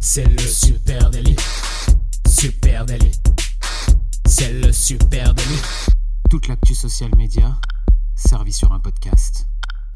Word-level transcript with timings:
C'est 0.00 0.26
le 0.26 0.38
super 0.38 1.10
délit. 1.10 1.36
Super 2.28 2.86
délit. 2.86 3.12
C'est 4.26 4.52
le 4.52 4.72
super 4.72 5.34
délit. 5.34 5.60
Toute 6.30 6.48
l'actu 6.48 6.74
social 6.74 7.10
média 7.16 7.58
servie 8.14 8.52
sur 8.52 8.72
un 8.72 8.80
podcast. 8.80 9.46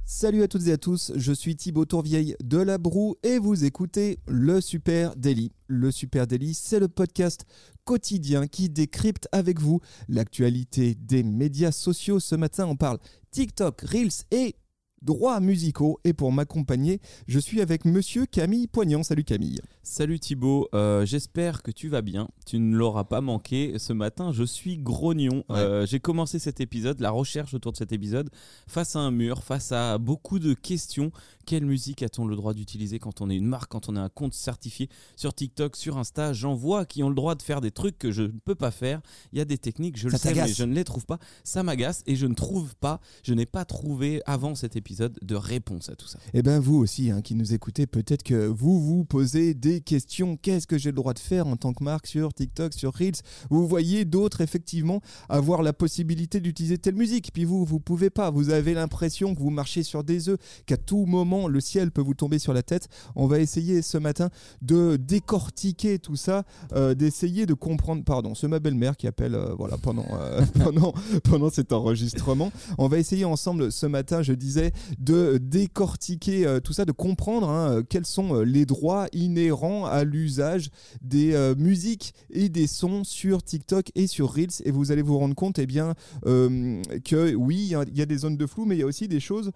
Salut 0.04 0.42
à 0.42 0.48
toutes 0.48 0.66
et 0.66 0.72
à 0.72 0.78
tous, 0.78 1.12
je 1.14 1.32
suis 1.32 1.54
Thibaut 1.54 1.84
Tourvieille 1.84 2.34
de 2.42 2.58
La 2.58 2.78
Broue 2.78 3.16
et 3.22 3.38
vous 3.38 3.64
écoutez 3.64 4.18
le 4.26 4.60
Super 4.60 5.14
Daily. 5.14 5.52
Le 5.66 5.90
Super 5.90 6.26
Daily, 6.26 6.54
c'est 6.54 6.80
le 6.80 6.88
podcast 6.88 7.44
quotidien 7.84 8.46
qui 8.46 8.70
décrypte 8.70 9.28
avec 9.30 9.60
vous 9.60 9.80
l'actualité 10.08 10.94
des 10.94 11.22
médias 11.22 11.72
sociaux. 11.72 12.18
Ce 12.18 12.34
matin, 12.34 12.66
on 12.66 12.76
parle 12.76 12.98
TikTok, 13.30 13.82
Reels 13.82 14.24
et 14.30 14.56
droits 15.02 15.40
musicaux. 15.40 15.98
Et 16.04 16.12
pour 16.12 16.32
m'accompagner, 16.32 17.00
je 17.26 17.38
suis 17.38 17.60
avec 17.60 17.84
monsieur 17.84 18.26
Camille 18.26 18.66
Poignant. 18.66 19.02
Salut 19.02 19.24
Camille. 19.24 19.60
Salut 19.90 20.20
Thibaut, 20.20 20.68
euh, 20.74 21.06
j'espère 21.06 21.62
que 21.62 21.70
tu 21.70 21.88
vas 21.88 22.02
bien. 22.02 22.28
Tu 22.44 22.58
ne 22.58 22.76
l'auras 22.76 23.04
pas 23.04 23.22
manqué. 23.22 23.78
Ce 23.78 23.94
matin, 23.94 24.32
je 24.32 24.44
suis 24.44 24.76
grognon. 24.76 25.44
Euh, 25.50 25.86
J'ai 25.86 25.98
commencé 25.98 26.38
cet 26.38 26.60
épisode, 26.60 27.00
la 27.00 27.10
recherche 27.10 27.54
autour 27.54 27.72
de 27.72 27.78
cet 27.78 27.90
épisode, 27.90 28.28
face 28.66 28.96
à 28.96 28.98
un 28.98 29.10
mur, 29.10 29.42
face 29.42 29.72
à 29.72 29.96
beaucoup 29.96 30.38
de 30.38 30.52
questions. 30.52 31.10
Quelle 31.46 31.64
musique 31.64 32.02
a-t-on 32.02 32.26
le 32.26 32.36
droit 32.36 32.52
d'utiliser 32.52 32.98
quand 32.98 33.22
on 33.22 33.30
est 33.30 33.36
une 33.36 33.46
marque, 33.46 33.72
quand 33.72 33.88
on 33.88 33.96
a 33.96 34.00
un 34.02 34.10
compte 34.10 34.34
certifié 34.34 34.90
sur 35.16 35.32
TikTok, 35.32 35.74
sur 35.74 35.96
Insta? 35.96 36.34
J'en 36.34 36.54
vois 36.54 36.84
qui 36.84 37.02
ont 37.02 37.08
le 37.08 37.14
droit 37.14 37.34
de 37.34 37.40
faire 37.42 37.62
des 37.62 37.70
trucs 37.70 37.98
que 37.98 38.12
je 38.12 38.24
ne 38.24 38.38
peux 38.44 38.54
pas 38.54 38.70
faire. 38.70 39.00
Il 39.32 39.38
y 39.38 39.40
a 39.40 39.46
des 39.46 39.56
techniques, 39.56 39.96
je 39.96 40.10
le 40.10 40.18
sais, 40.18 40.34
mais 40.34 40.48
je 40.48 40.64
ne 40.64 40.74
les 40.74 40.84
trouve 40.84 41.06
pas. 41.06 41.18
Ça 41.44 41.62
m'agace 41.62 42.02
et 42.06 42.14
je 42.14 42.26
ne 42.26 42.34
trouve 42.34 42.76
pas, 42.76 43.00
je 43.22 43.32
n'ai 43.32 43.46
pas 43.46 43.64
trouvé 43.64 44.20
avant 44.26 44.54
cet 44.54 44.76
épisode 44.76 45.18
de 45.22 45.34
réponse 45.34 45.88
à 45.88 45.96
tout 45.96 46.06
ça. 46.06 46.18
Et 46.34 46.42
bien 46.42 46.60
vous 46.60 46.76
aussi, 46.76 47.10
hein, 47.10 47.22
qui 47.22 47.34
nous 47.34 47.54
écoutez, 47.54 47.86
peut-être 47.86 48.22
que 48.22 48.46
vous 48.46 48.80
vous 48.82 49.06
posez 49.06 49.54
des 49.54 49.77
questions. 49.80 50.36
Qu'est-ce 50.36 50.66
que 50.66 50.78
j'ai 50.78 50.90
le 50.90 50.96
droit 50.96 51.14
de 51.14 51.18
faire 51.18 51.46
en 51.46 51.56
tant 51.56 51.72
que 51.72 51.82
marque 51.82 52.06
sur 52.06 52.32
TikTok, 52.34 52.72
sur 52.74 52.94
Reels? 52.94 53.22
Vous 53.50 53.66
voyez 53.66 54.04
d'autres, 54.04 54.40
effectivement, 54.40 55.00
avoir 55.28 55.62
la 55.62 55.72
possibilité 55.72 56.40
d'utiliser 56.40 56.78
telle 56.78 56.94
musique. 56.94 57.32
Puis 57.32 57.44
vous, 57.44 57.64
vous 57.64 57.80
pouvez 57.80 58.10
pas. 58.10 58.30
Vous 58.30 58.50
avez 58.50 58.74
l'impression 58.74 59.34
que 59.34 59.40
vous 59.40 59.50
marchez 59.50 59.82
sur 59.82 60.04
des 60.04 60.28
œufs, 60.28 60.38
qu'à 60.66 60.76
tout 60.76 61.06
moment, 61.06 61.48
le 61.48 61.60
ciel 61.60 61.90
peut 61.90 62.00
vous 62.02 62.14
tomber 62.14 62.38
sur 62.38 62.52
la 62.52 62.62
tête. 62.62 62.88
On 63.14 63.26
va 63.26 63.40
essayer 63.40 63.82
ce 63.82 63.98
matin 63.98 64.30
de 64.62 64.96
décortiquer 64.96 65.98
tout 65.98 66.16
ça, 66.16 66.44
euh, 66.72 66.94
d'essayer 66.94 67.46
de 67.46 67.54
comprendre. 67.54 68.04
Pardon, 68.04 68.34
c'est 68.34 68.48
ma 68.48 68.58
belle-mère 68.58 68.96
qui 68.96 69.06
appelle 69.06 69.34
euh, 69.34 69.54
voilà, 69.56 69.76
pendant, 69.78 70.06
euh, 70.20 70.42
pendant, 70.64 70.94
pendant 71.24 71.50
cet 71.50 71.72
enregistrement. 71.72 72.52
On 72.78 72.88
va 72.88 72.98
essayer 72.98 73.24
ensemble 73.24 73.72
ce 73.72 73.86
matin, 73.86 74.22
je 74.22 74.32
disais, 74.32 74.72
de 74.98 75.38
décortiquer 75.38 76.58
tout 76.62 76.72
ça, 76.72 76.84
de 76.84 76.92
comprendre 76.92 77.48
hein, 77.48 77.82
quels 77.88 78.06
sont 78.06 78.34
les 78.40 78.66
droits 78.66 79.06
inhérents 79.12 79.67
à 79.86 80.04
l'usage 80.04 80.70
des 81.00 81.54
musiques 81.56 82.14
et 82.30 82.48
des 82.48 82.66
sons 82.66 83.04
sur 83.04 83.42
TikTok 83.42 83.90
et 83.94 84.06
sur 84.06 84.32
Reels. 84.32 84.62
Et 84.64 84.70
vous 84.70 84.92
allez 84.92 85.02
vous 85.02 85.18
rendre 85.18 85.34
compte 85.34 85.58
eh 85.58 85.66
bien, 85.66 85.94
que 86.24 87.34
oui, 87.34 87.74
il 87.90 87.98
y 87.98 88.02
a 88.02 88.06
des 88.06 88.18
zones 88.18 88.36
de 88.36 88.46
flou, 88.46 88.64
mais 88.64 88.76
il 88.76 88.80
y 88.80 88.82
a 88.82 88.86
aussi 88.86 89.08
des 89.08 89.20
choses 89.20 89.52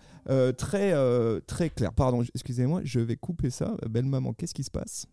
très, 0.56 0.94
très 1.46 1.70
claires. 1.70 1.92
Pardon, 1.92 2.24
excusez-moi, 2.34 2.80
je 2.84 3.00
vais 3.00 3.16
couper 3.16 3.50
ça. 3.50 3.76
Belle 3.88 4.06
maman, 4.06 4.32
qu'est-ce 4.32 4.54
qui 4.54 4.64
se 4.64 4.70
passe? 4.70 5.06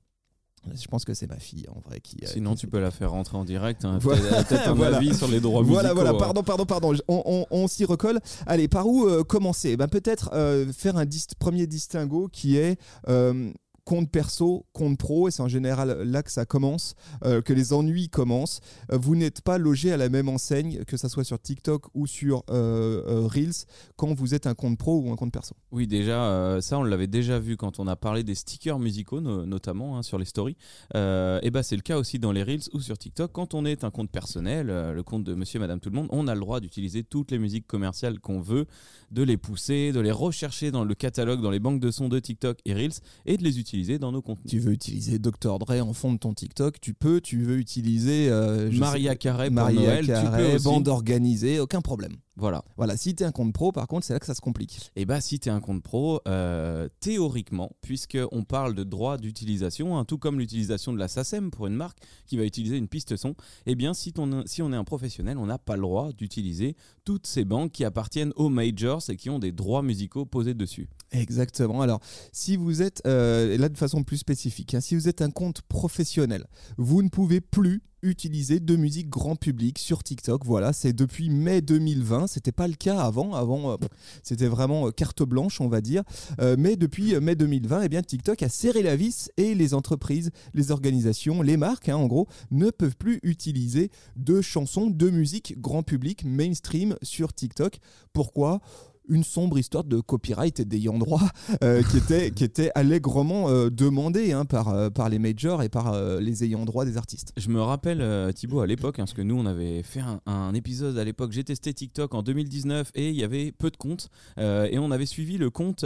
Je 0.75 0.87
pense 0.87 1.05
que 1.05 1.13
c'est 1.13 1.27
ma 1.27 1.39
fille 1.39 1.65
en 1.73 1.79
vrai 1.79 1.99
qui. 1.99 2.17
Sinon, 2.25 2.55
tu 2.55 2.67
peux 2.67 2.79
la 2.79 2.91
faire 2.91 3.11
rentrer 3.11 3.37
en 3.37 3.45
direct. 3.45 3.85
Hein. 3.85 3.99
Peut-être 4.01 4.67
un 4.67 4.81
avis 4.93 5.15
sur 5.15 5.27
les 5.27 5.39
droits 5.39 5.63
voilà, 5.63 5.93
musicaux. 5.93 6.01
Voilà, 6.01 6.17
pardon, 6.17 6.43
pardon, 6.43 6.65
pardon. 6.65 6.93
On, 7.07 7.45
on, 7.49 7.67
s'y 7.67 7.85
recolle. 7.85 8.19
Allez, 8.45 8.67
par 8.67 8.87
où 8.87 9.07
euh, 9.07 9.23
commencer? 9.23 9.77
Ben, 9.77 9.87
Peut-être 9.87 10.31
euh, 10.33 10.71
faire 10.71 10.97
un 10.97 11.05
premier 11.39 11.67
distinguo 11.67 12.27
qui 12.31 12.57
est. 12.57 12.79
Euh, 13.07 13.51
compte 13.89 14.11
perso, 14.11 14.67
compte 14.71 14.99
pro, 14.99 15.27
et 15.27 15.31
c'est 15.31 15.41
en 15.41 15.47
général 15.47 16.03
là 16.03 16.21
que 16.21 16.29
ça 16.29 16.45
commence, 16.45 16.93
euh, 17.25 17.41
que 17.41 17.53
les 17.53 17.73
ennuis 17.73 18.07
commencent. 18.07 18.59
Euh, 18.91 18.99
vous 19.01 19.15
n'êtes 19.15 19.41
pas 19.41 19.57
logé 19.57 19.91
à 19.91 19.97
la 19.97 20.09
même 20.09 20.29
enseigne, 20.29 20.83
que 20.85 20.95
ce 20.95 21.07
soit 21.07 21.23
sur 21.23 21.41
TikTok 21.41 21.87
ou 21.95 22.05
sur 22.05 22.43
euh, 22.51 23.27
Reels, 23.27 23.65
quand 23.95 24.13
vous 24.13 24.35
êtes 24.35 24.45
un 24.45 24.53
compte 24.53 24.77
pro 24.77 24.99
ou 24.99 25.11
un 25.11 25.15
compte 25.15 25.33
perso. 25.33 25.55
Oui, 25.71 25.87
déjà, 25.87 26.59
ça 26.61 26.77
on 26.77 26.83
l'avait 26.83 27.07
déjà 27.07 27.39
vu 27.39 27.57
quand 27.57 27.79
on 27.79 27.87
a 27.87 27.95
parlé 27.95 28.23
des 28.23 28.35
stickers 28.35 28.77
musicaux, 28.77 29.21
notamment 29.21 29.97
hein, 29.97 30.03
sur 30.03 30.19
les 30.19 30.25
stories. 30.25 30.57
et 30.93 31.49
bah 31.51 31.63
c'est 31.63 31.75
le 31.75 31.81
cas 31.81 31.97
aussi 31.97 32.19
dans 32.19 32.31
les 32.31 32.43
Reels 32.43 32.69
ou 32.73 32.81
sur 32.81 32.95
TikTok. 32.95 33.31
Quand 33.31 33.55
on 33.55 33.65
est 33.65 33.83
un 33.83 33.89
compte 33.89 34.11
personnel, 34.11 34.67
le 34.67 35.01
compte 35.01 35.23
de 35.23 35.33
Monsieur, 35.33 35.59
Madame, 35.59 35.79
tout 35.79 35.89
le 35.89 35.95
monde, 35.95 36.09
on 36.11 36.27
a 36.27 36.35
le 36.35 36.41
droit 36.41 36.59
d'utiliser 36.59 37.03
toutes 37.03 37.31
les 37.31 37.39
musiques 37.39 37.65
commerciales 37.65 38.19
qu'on 38.19 38.39
veut, 38.39 38.67
de 39.09 39.23
les 39.23 39.37
pousser, 39.37 39.91
de 39.93 39.99
les 39.99 40.11
rechercher 40.11 40.69
dans 40.69 40.83
le 40.83 40.93
catalogue, 40.93 41.41
dans 41.41 41.49
les 41.49 41.59
banques 41.59 41.79
de 41.79 41.89
sons 41.89 42.07
de 42.07 42.19
TikTok 42.19 42.59
et 42.65 42.75
Reels, 42.75 42.99
et 43.25 43.37
de 43.37 43.43
les 43.43 43.59
utiliser 43.59 43.78
dans 43.99 44.11
nos 44.11 44.21
contenus. 44.21 44.49
Tu 44.49 44.59
veux 44.59 44.73
utiliser 44.73 45.19
Dr 45.19 45.59
Dre 45.59 45.81
en 45.81 45.93
fond 45.93 46.13
de 46.13 46.17
ton 46.19 46.33
TikTok, 46.33 46.79
tu 46.79 46.93
peux. 46.93 47.21
Tu 47.21 47.41
veux 47.41 47.57
utiliser 47.57 48.29
euh, 48.29 48.69
Maria 48.73 49.15
Carey 49.15 49.49
Maria 49.49 49.79
Noël, 49.79 50.05
Carey, 50.05 50.57
bande 50.63 50.87
organisée, 50.87 51.59
aucun 51.59 51.81
problème. 51.81 52.17
Voilà. 52.39 52.63
Voilà, 52.77 52.95
si 52.95 53.13
tu 53.15 53.23
es 53.23 53.25
un 53.25 53.33
compte 53.33 53.51
pro, 53.51 53.73
par 53.73 53.85
contre, 53.87 54.05
c'est 54.05 54.13
là 54.13 54.19
que 54.19 54.25
ça 54.25 54.33
se 54.33 54.39
complique. 54.39 54.77
Et 54.95 55.01
eh 55.01 55.05
bah, 55.05 55.19
si 55.19 55.39
tu 55.39 55.49
es 55.49 55.51
un 55.51 55.59
compte 55.59 55.83
pro, 55.83 56.21
euh, 56.27 56.87
théoriquement, 57.01 57.71
puisqu'on 57.81 58.43
parle 58.45 58.73
de 58.75 58.83
droit 58.83 59.17
d'utilisation, 59.17 59.97
hein, 59.97 60.05
tout 60.05 60.17
comme 60.17 60.39
l'utilisation 60.39 60.93
de 60.93 60.99
la 60.99 61.09
SACEM 61.09 61.51
pour 61.51 61.67
une 61.67 61.75
marque 61.75 61.97
qui 62.25 62.37
va 62.37 62.45
utiliser 62.45 62.77
une 62.77 62.87
piste 62.87 63.17
son, 63.17 63.35
eh 63.65 63.75
bien, 63.75 63.93
si, 63.93 64.13
ton, 64.13 64.43
si 64.45 64.61
on 64.61 64.71
est 64.71 64.77
un 64.77 64.85
professionnel, 64.85 65.37
on 65.37 65.47
n'a 65.47 65.57
pas 65.57 65.75
le 65.75 65.81
droit 65.81 66.13
d'utiliser 66.13 66.77
toutes 67.03 67.27
ces 67.27 67.43
banques 67.43 67.73
qui 67.73 67.83
appartiennent 67.83 68.31
aux 68.37 68.49
majors 68.49 69.01
et 69.09 69.17
qui 69.17 69.29
ont 69.29 69.39
des 69.39 69.51
droits 69.51 69.81
musicaux 69.81 70.25
posés 70.25 70.53
dessus. 70.53 70.87
Exactement. 71.11 71.81
Alors, 71.81 71.99
si 72.31 72.55
vous 72.55 72.81
êtes, 72.81 73.01
euh, 73.05 73.57
là 73.57 73.67
de 73.67 73.77
façon 73.77 74.03
plus 74.03 74.17
spécifique, 74.17 74.75
hein, 74.75 74.81
si 74.81 74.95
vous 74.95 75.09
êtes 75.09 75.21
un 75.21 75.31
compte 75.31 75.61
professionnel, 75.63 76.47
vous 76.77 77.03
ne 77.03 77.09
pouvez 77.09 77.41
plus 77.41 77.81
utiliser 78.01 78.59
de 78.59 78.75
musique 78.75 79.09
grand 79.09 79.35
public 79.35 79.77
sur 79.77 80.03
TikTok. 80.03 80.45
Voilà, 80.45 80.73
c'est 80.73 80.93
depuis 80.93 81.29
mai 81.29 81.61
2020. 81.61 82.27
C'était 82.27 82.51
pas 82.51 82.67
le 82.67 82.75
cas 82.75 82.99
avant. 82.99 83.33
Avant, 83.33 83.71
euh, 83.71 83.77
c'était 84.23 84.47
vraiment 84.47 84.87
euh, 84.87 84.91
carte 84.91 85.23
blanche, 85.23 85.61
on 85.61 85.67
va 85.67 85.81
dire. 85.81 86.03
Euh, 86.39 86.55
mais 86.57 86.75
depuis 86.75 87.19
mai 87.19 87.35
2020, 87.35 87.83
eh 87.83 87.89
bien, 87.89 88.01
TikTok 88.01 88.43
a 88.43 88.49
serré 88.49 88.83
la 88.83 88.95
vis 88.95 89.31
et 89.37 89.55
les 89.55 89.73
entreprises, 89.73 90.31
les 90.53 90.71
organisations, 90.71 91.41
les 91.41 91.57
marques, 91.57 91.89
hein, 91.89 91.97
en 91.97 92.07
gros, 92.07 92.27
ne 92.51 92.69
peuvent 92.69 92.97
plus 92.97 93.19
utiliser 93.23 93.91
de 94.15 94.41
chansons, 94.41 94.87
de 94.87 95.09
musique 95.09 95.59
grand 95.59 95.83
public, 95.83 96.23
mainstream 96.25 96.95
sur 97.01 97.33
TikTok. 97.33 97.79
Pourquoi? 98.13 98.61
Une 99.09 99.23
sombre 99.23 99.57
histoire 99.57 99.83
de 99.83 99.99
copyright 99.99 100.59
et 100.59 100.65
d'ayant 100.65 100.97
droit 100.97 101.21
euh, 101.63 101.81
qui, 101.83 101.97
était, 101.97 102.31
qui 102.31 102.43
était 102.43 102.71
allègrement 102.75 103.49
euh, 103.49 103.69
demandée 103.69 104.31
hein, 104.31 104.45
par, 104.45 104.69
euh, 104.69 104.89
par 104.89 105.09
les 105.09 105.19
majors 105.19 105.63
et 105.63 105.69
par 105.69 105.89
les 106.19 106.43
ayants 106.43 106.65
droit 106.65 106.85
des 106.85 106.97
artistes. 106.97 107.33
Je 107.37 107.49
me 107.49 107.61
rappelle 107.61 108.33
Thibaut 108.33 108.61
à 108.61 108.67
l'époque, 108.67 108.99
hein, 108.99 109.03
parce 109.03 109.13
que 109.13 109.21
nous 109.21 109.35
on 109.35 109.45
avait 109.45 109.83
fait 109.83 110.01
un, 110.25 110.53
épisode 110.53 110.97
à 110.97 111.03
l'époque, 111.03 111.31
j'ai 111.31 111.43
testé 111.43 111.73
TikTok 111.73 112.13
en 112.13 112.23
2019 112.23 112.91
et 112.95 113.09
il 113.09 113.15
y 113.15 113.23
avait 113.23 113.51
peu 113.51 113.69
de 113.69 113.77
comptes 113.77 114.09
et 114.37 114.77
on 114.79 114.91
avait 114.91 115.05
suivi 115.05 115.37
le 115.37 115.49
compte 115.49 115.85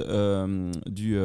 du, 0.88 1.18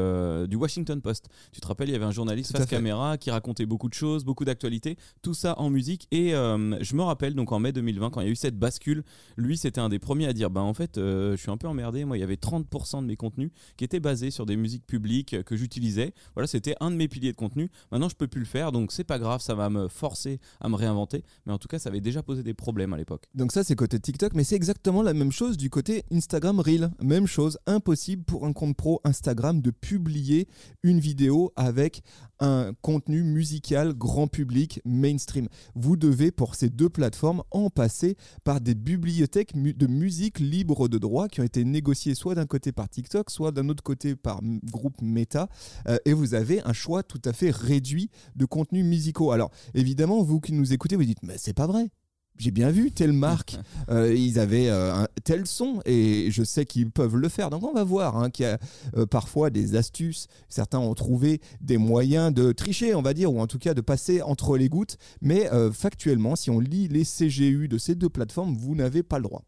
du 0.49 0.57
Washington 0.57 1.01
Post. 1.01 1.27
Tu 1.53 1.61
te 1.61 1.67
rappelles, 1.67 1.89
il 1.89 1.93
y 1.93 1.95
avait 1.95 2.05
un 2.05 2.11
journaliste 2.11 2.57
face 2.57 2.67
caméra 2.67 3.17
qui 3.17 3.31
racontait 3.31 3.67
beaucoup 3.67 3.89
de 3.89 3.95
choses, 3.95 4.25
beaucoup 4.25 4.45
d'actualités, 4.45 4.97
tout 5.23 5.35
ça 5.35 5.59
en 5.59 5.71
musique 5.71 6.07
et 6.11 6.31
je 6.31 6.95
me 6.95 7.03
rappelle 7.03 7.35
donc 7.35 7.53
en 7.53 7.59
mai 7.59 7.73
2020 7.73 8.11
quand 8.11 8.21
il 8.21 8.27
y 8.27 8.29
a 8.29 8.33
eu 8.33 8.37
cette 8.37 8.59
bascule, 8.59 9.03
lui 9.37 9.57
c'était 9.57 9.81
un 9.81 9.89
des 9.89 9.99
premiers 9.99 10.27
à 10.27 10.33
dire 10.33 10.51
bah 10.51 10.63
en 10.63 10.75
fait 10.75 10.93
je 10.97 11.37
suis 11.37 11.51
un 11.51 11.57
peu 11.57 11.69
emmerdé 11.69 11.88
moi, 12.05 12.17
il 12.17 12.21
y 12.21 12.25
avait 12.25 12.37
30% 12.37 13.03
de 13.03 13.07
mes 13.07 13.17
contenus 13.17 13.51
qui 13.77 13.85
étaient 13.85 14.01
basés 14.01 14.31
sur 14.31 14.47
des 14.47 14.57
musiques 14.57 14.87
publiques 14.87 15.43
que 15.45 15.57
j'utilisais. 15.57 16.13
Voilà, 16.35 16.47
c'était 16.47 16.75
un 16.81 16.91
de 16.91 16.97
mes 16.97 17.09
piliers 17.09 17.33
de 17.33 17.37
contenu. 17.37 17.71
Maintenant, 17.91 18.09
je 18.09 18.17
peux 18.17 18.29
plus 18.29 18.41
le 18.41 18.47
faire, 18.47 18.73
donc 18.73 18.93
c'est 18.93 19.05
pas 19.05 19.19
grave, 19.19 19.41
ça 19.41 19.55
va 19.55 19.71
me 19.71 19.89
forcer 19.89 20.41
à 20.61 20.69
me 20.69 20.77
réinventer. 20.77 21.25
Mais 21.47 21.53
en 21.53 21.59
tout 21.59 21.69
cas, 21.69 21.79
ça 21.79 21.89
avait 21.89 22.01
déjà 22.01 22.23
posé 22.23 22.43
des 22.43 22.55
problèmes 22.55 22.93
à 22.93 22.97
l'époque. 22.97 23.25
Donc 23.35 23.53
ça, 23.53 23.65
c'est 23.65 23.75
côté 23.75 23.99
TikTok, 23.99 24.35
mais 24.35 24.45
c'est 24.45 24.57
exactement 24.57 25.03
la 25.03 25.15
même 25.15 25.33
chose 25.33 25.57
du 25.57 25.71
côté 25.71 26.05
Instagram 26.13 26.61
Reel. 26.61 26.91
Même 27.03 27.27
chose, 27.27 27.59
impossible 27.67 28.25
pour 28.25 28.47
un 28.47 28.53
compte 28.53 28.77
pro 28.77 29.01
Instagram 29.05 29.61
de 29.61 29.71
publier 29.71 30.49
une 30.83 31.01
vidéo 31.01 31.53
avec 31.57 32.03
un 32.41 32.73
contenu 32.83 33.23
musical 33.23 33.95
grand 33.95 34.29
public 34.29 34.81
mainstream. 34.85 35.49
Vous 35.75 35.97
devez 35.97 36.31
pour 36.31 36.55
ces 36.55 36.71
deux 36.71 36.89
plateformes 36.89 37.43
en 37.51 37.71
passer 37.71 38.17
par 38.45 38.61
des 38.61 38.75
bibliothèques 38.75 39.55
de 39.55 39.87
musique 39.87 40.39
libre 40.39 40.89
de 40.89 40.99
droit 40.99 41.29
qui 41.29 41.41
ont 41.41 41.45
été 41.45 41.65
négociées 41.79 42.17
soit 42.17 42.35
d'un 42.35 42.47
côté 42.47 42.73
par 42.73 42.89
TikTok, 42.89 43.31
soit 43.31 43.53
d'un 43.53 43.69
autre 43.69 43.85
côté 43.85 44.17
par 44.17 44.41
groupe 44.65 45.01
Meta, 45.01 45.49
euh, 45.87 45.97
et 46.05 46.13
vous 46.13 46.35
avez 46.35 46.61
un 46.65 46.73
choix 46.73 47.05
tout 47.05 47.23
à 47.25 47.33
fait 47.33 47.51
réduit 47.51 48.11
de 48.35 48.45
contenus 48.45 48.85
musicaux. 48.85 49.31
Alors 49.31 49.51
évidemment, 49.75 50.23
vous 50.23 50.41
qui 50.41 50.53
nous 50.53 50.73
écoutez, 50.73 50.97
vous 50.97 51.05
dites 51.05 51.23
mais 51.23 51.39
c'est 51.39 51.55
pas 51.55 51.67
vrai 51.67 51.91
j'ai 52.39 52.51
bien 52.53 52.71
vu 52.71 52.93
telle 52.93 53.13
marque, 53.13 53.59
euh, 53.91 54.15
ils 54.15 54.39
avaient 54.39 54.69
euh, 54.69 54.95
un 54.95 55.09
tel 55.25 55.47
son 55.47 55.81
et 55.85 56.29
je 56.31 56.43
sais 56.43 56.65
qu'ils 56.65 56.91
peuvent 56.91 57.17
le 57.17 57.29
faire. 57.29 57.51
Donc 57.51 57.65
on 57.65 57.73
va 57.73 57.85
voir 57.85 58.17
hein, 58.17 58.31
qu'il 58.31 58.45
y 58.45 58.49
a 58.49 58.59
euh, 58.97 59.07
parfois 59.07 59.51
des 59.51 59.77
astuces. 59.77 60.29
Certains 60.49 60.79
ont 60.79 60.95
trouvé 60.95 61.41
des 61.61 61.79
moyens 61.79 62.33
de 62.33 62.53
tricher, 62.53 62.95
on 62.95 63.03
va 63.03 63.13
dire, 63.13 63.33
ou 63.33 63.41
en 63.41 63.47
tout 63.47 63.59
cas 63.59 63.75
de 63.75 63.81
passer 63.81 64.23
entre 64.23 64.57
les 64.57 64.69
gouttes. 64.69 64.97
Mais 65.21 65.51
factuellement, 65.73 66.37
si 66.37 66.51
on 66.51 66.61
lit 66.61 66.89
les 66.89 67.05
CGU 67.05 67.69
de 67.69 67.79
ces 67.79 67.95
deux 67.95 68.09
plateformes, 68.09 68.55
vous 68.57 68.75
n'avez 68.75 69.03
pas 69.03 69.19
le 69.19 69.25
droit. 69.25 69.43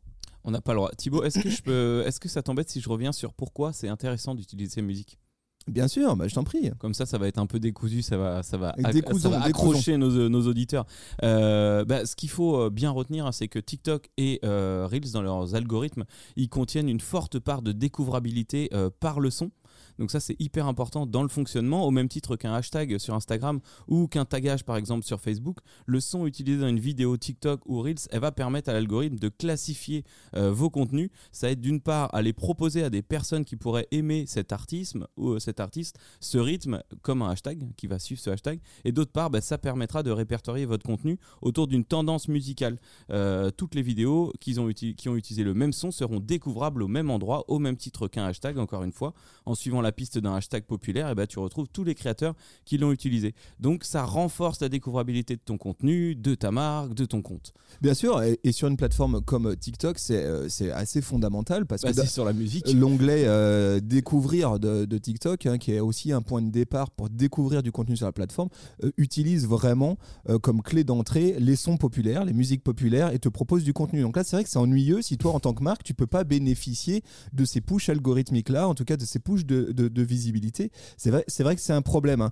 On 0.44 0.50
n'a 0.50 0.60
pas 0.60 0.72
le 0.72 0.78
droit. 0.78 0.90
Thibaut, 0.96 1.22
est-ce 1.22 1.38
que, 1.38 1.50
je 1.50 1.62
peux, 1.62 2.02
est-ce 2.06 2.20
que 2.20 2.28
ça 2.28 2.42
t'embête 2.42 2.70
si 2.70 2.80
je 2.80 2.88
reviens 2.88 3.12
sur 3.12 3.34
pourquoi 3.34 3.72
c'est 3.72 3.88
intéressant 3.88 4.34
d'utiliser 4.34 4.70
ces 4.70 4.82
musiques? 4.82 5.18
Bien 5.66 5.88
sûr, 5.88 6.16
bah, 6.16 6.26
je 6.26 6.34
t'en 6.34 6.42
prie. 6.42 6.70
Comme 6.78 6.94
ça, 6.94 7.06
ça 7.06 7.18
va 7.18 7.28
être 7.28 7.38
un 7.38 7.46
peu 7.46 7.60
décousu, 7.60 8.02
ça 8.02 8.16
va, 8.16 8.42
ça 8.42 8.56
va, 8.56 8.74
décousons, 8.92 9.30
ça 9.30 9.42
accrocher 9.42 9.98
nos, 9.98 10.28
nos 10.28 10.46
auditeurs. 10.46 10.86
Euh, 11.22 11.84
bah, 11.84 12.06
ce 12.06 12.16
qu'il 12.16 12.30
faut 12.30 12.56
euh, 12.56 12.70
bien 12.70 12.90
retenir, 12.90 13.26
hein, 13.26 13.32
c'est 13.32 13.48
que 13.48 13.58
TikTok 13.58 14.08
et 14.16 14.40
euh, 14.44 14.88
Reels, 14.90 15.12
dans 15.12 15.22
leurs 15.22 15.54
algorithmes, 15.54 16.04
ils 16.36 16.48
contiennent 16.48 16.88
une 16.88 17.00
forte 17.00 17.38
part 17.38 17.62
de 17.62 17.72
découvrabilité 17.72 18.70
euh, 18.72 18.90
par 19.00 19.20
le 19.20 19.30
son. 19.30 19.50
Donc 20.00 20.10
ça, 20.10 20.18
c'est 20.18 20.34
hyper 20.40 20.66
important 20.66 21.04
dans 21.04 21.22
le 21.22 21.28
fonctionnement, 21.28 21.86
au 21.86 21.90
même 21.90 22.08
titre 22.08 22.34
qu'un 22.36 22.54
hashtag 22.54 22.96
sur 22.96 23.14
Instagram 23.14 23.60
ou 23.86 24.08
qu'un 24.08 24.24
tagage, 24.24 24.64
par 24.64 24.78
exemple, 24.78 25.04
sur 25.04 25.20
Facebook. 25.20 25.58
Le 25.84 26.00
son 26.00 26.26
utilisé 26.26 26.58
dans 26.58 26.68
une 26.68 26.80
vidéo 26.80 27.18
TikTok 27.18 27.60
ou 27.66 27.82
Reels, 27.82 28.08
elle 28.10 28.20
va 28.20 28.32
permettre 28.32 28.70
à 28.70 28.72
l'algorithme 28.72 29.18
de 29.18 29.28
classifier 29.28 30.04
euh, 30.34 30.50
vos 30.50 30.70
contenus. 30.70 31.10
Ça 31.32 31.50
aide 31.50 31.60
d'une 31.60 31.82
part 31.82 32.12
à 32.14 32.22
les 32.22 32.32
proposer 32.32 32.82
à 32.82 32.88
des 32.88 33.02
personnes 33.02 33.44
qui 33.44 33.56
pourraient 33.56 33.88
aimer 33.90 34.24
cet 34.26 34.52
artiste 34.52 34.96
ou 35.18 35.32
euh, 35.32 35.38
cet 35.38 35.60
artiste, 35.60 35.98
ce 36.18 36.38
rythme, 36.38 36.82
comme 37.02 37.20
un 37.20 37.28
hashtag 37.28 37.62
qui 37.76 37.86
va 37.86 37.98
suivre 37.98 38.22
ce 38.22 38.30
hashtag. 38.30 38.58
Et 38.86 38.92
d'autre 38.92 39.12
part, 39.12 39.28
bah, 39.28 39.42
ça 39.42 39.58
permettra 39.58 40.02
de 40.02 40.10
répertorier 40.10 40.64
votre 40.64 40.84
contenu 40.84 41.18
autour 41.42 41.66
d'une 41.66 41.84
tendance 41.84 42.26
musicale. 42.28 42.80
Euh, 43.10 43.50
toutes 43.50 43.74
les 43.74 43.82
vidéos 43.82 44.32
qu'ils 44.40 44.60
ont 44.60 44.70
qui 44.70 45.08
ont 45.10 45.16
utilisé 45.16 45.44
le 45.44 45.52
même 45.52 45.74
son 45.74 45.90
seront 45.90 46.20
découvrables 46.20 46.82
au 46.82 46.88
même 46.88 47.10
endroit, 47.10 47.44
au 47.48 47.58
même 47.58 47.76
titre 47.76 48.08
qu'un 48.08 48.24
hashtag, 48.24 48.56
encore 48.56 48.82
une 48.82 48.92
fois. 48.92 49.12
En 49.44 49.54
suivant 49.54 49.82
la 49.82 49.89
piste 49.92 50.18
d'un 50.18 50.34
hashtag 50.34 50.64
populaire, 50.64 51.08
et 51.10 51.14
ben 51.14 51.26
tu 51.26 51.38
retrouves 51.38 51.68
tous 51.72 51.84
les 51.84 51.94
créateurs 51.94 52.34
qui 52.64 52.78
l'ont 52.78 52.92
utilisé. 52.92 53.34
Donc 53.58 53.84
ça 53.84 54.04
renforce 54.04 54.60
la 54.60 54.68
découvrabilité 54.68 55.36
de 55.36 55.40
ton 55.44 55.58
contenu, 55.58 56.14
de 56.14 56.34
ta 56.34 56.50
marque, 56.50 56.94
de 56.94 57.04
ton 57.04 57.22
compte. 57.22 57.52
Bien 57.80 57.94
sûr, 57.94 58.22
et, 58.22 58.38
et 58.44 58.52
sur 58.52 58.68
une 58.68 58.76
plateforme 58.76 59.20
comme 59.22 59.56
TikTok, 59.56 59.98
c'est 59.98 60.24
euh, 60.24 60.48
assez 60.74 61.00
fondamental 61.02 61.66
parce 61.66 61.82
Bah, 61.82 61.92
que 61.92 62.06
sur 62.06 62.24
la 62.24 62.32
musique. 62.32 62.72
l'onglet 62.72 63.24
euh, 63.26 63.80
découvrir 63.80 64.58
de, 64.58 64.84
de 64.84 64.98
TikTok, 64.98 65.46
hein, 65.46 65.58
qui 65.58 65.72
est 65.72 65.80
aussi 65.80 66.12
un 66.12 66.22
point 66.22 66.42
de 66.42 66.50
départ 66.50 66.90
pour 66.90 67.08
découvrir 67.10 67.62
du 67.62 67.72
contenu 67.72 67.96
sur 67.96 68.06
la 68.06 68.12
plateforme, 68.12 68.48
euh, 68.84 68.90
utilise 68.96 69.46
vraiment 69.46 69.98
euh, 70.28 70.38
comme 70.38 70.62
clé 70.62 70.84
d'entrée 70.84 71.36
les 71.38 71.56
sons 71.56 71.76
populaires, 71.76 72.24
les 72.24 72.32
musiques 72.32 72.62
populaires 72.62 73.12
et 73.12 73.18
te 73.18 73.28
propose 73.28 73.64
du 73.64 73.72
contenu. 73.72 74.02
Donc 74.02 74.16
là, 74.16 74.24
c'est 74.24 74.36
vrai 74.36 74.44
que 74.44 74.50
c'est 74.50 74.58
ennuyeux 74.58 75.02
si 75.02 75.16
toi, 75.18 75.32
en 75.32 75.40
tant 75.40 75.54
que 75.54 75.62
marque, 75.62 75.82
tu 75.82 75.94
peux 75.94 76.06
pas 76.06 76.24
bénéficier 76.24 77.02
de 77.32 77.44
ces 77.44 77.60
pushes 77.60 77.88
algorithmiques 77.88 78.48
là, 78.48 78.68
en 78.68 78.74
tout 78.74 78.84
cas 78.84 78.96
de 78.96 79.04
ces 79.04 79.18
pushes 79.18 79.46
de, 79.46 79.72
de- 79.72 79.79
visibilité. 80.02 80.70
C'est 80.96 81.10
vrai, 81.10 81.24
c'est 81.28 81.42
vrai 81.42 81.56
que 81.56 81.62
c'est 81.62 81.72
un 81.72 81.82
problème. 81.82 82.20
hein. 82.20 82.30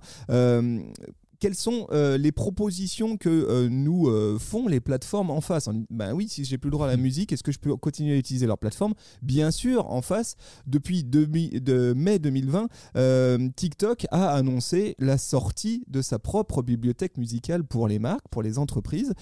Quelles 1.39 1.55
sont 1.55 1.87
euh, 1.91 2.17
les 2.17 2.31
propositions 2.33 3.15
que 3.15 3.29
euh, 3.29 3.69
nous 3.69 4.07
euh, 4.09 4.37
font 4.37 4.67
les 4.67 4.81
plateformes 4.81 5.29
en 5.31 5.39
face 5.39 5.69
Ben 5.89 6.13
oui, 6.13 6.27
si 6.27 6.43
j'ai 6.43 6.57
plus 6.57 6.67
le 6.67 6.73
droit 6.73 6.87
à 6.87 6.89
la 6.89 6.97
musique, 6.97 7.31
est-ce 7.31 7.43
que 7.43 7.51
je 7.53 7.59
peux 7.59 7.73
continuer 7.77 8.13
à 8.13 8.17
utiliser 8.17 8.45
leur 8.45 8.57
plateforme? 8.57 8.93
Bien 9.21 9.49
sûr, 9.51 9.89
en 9.89 10.01
face, 10.01 10.35
depuis 10.67 11.03
demi- 11.05 11.61
de 11.61 11.93
mai 11.95 12.19
2020, 12.19 12.67
euh, 12.97 13.49
TikTok 13.55 14.05
a 14.11 14.31
annoncé 14.31 14.95
la 14.99 15.17
sortie 15.17 15.83
de 15.87 16.01
sa 16.01 16.19
propre 16.19 16.61
bibliothèque 16.61 17.17
musicale 17.17 17.63
pour 17.63 17.87
les 17.87 17.99
marques, 17.99 18.27
pour 18.29 18.43
les 18.43 18.57
entreprises. 18.59 19.13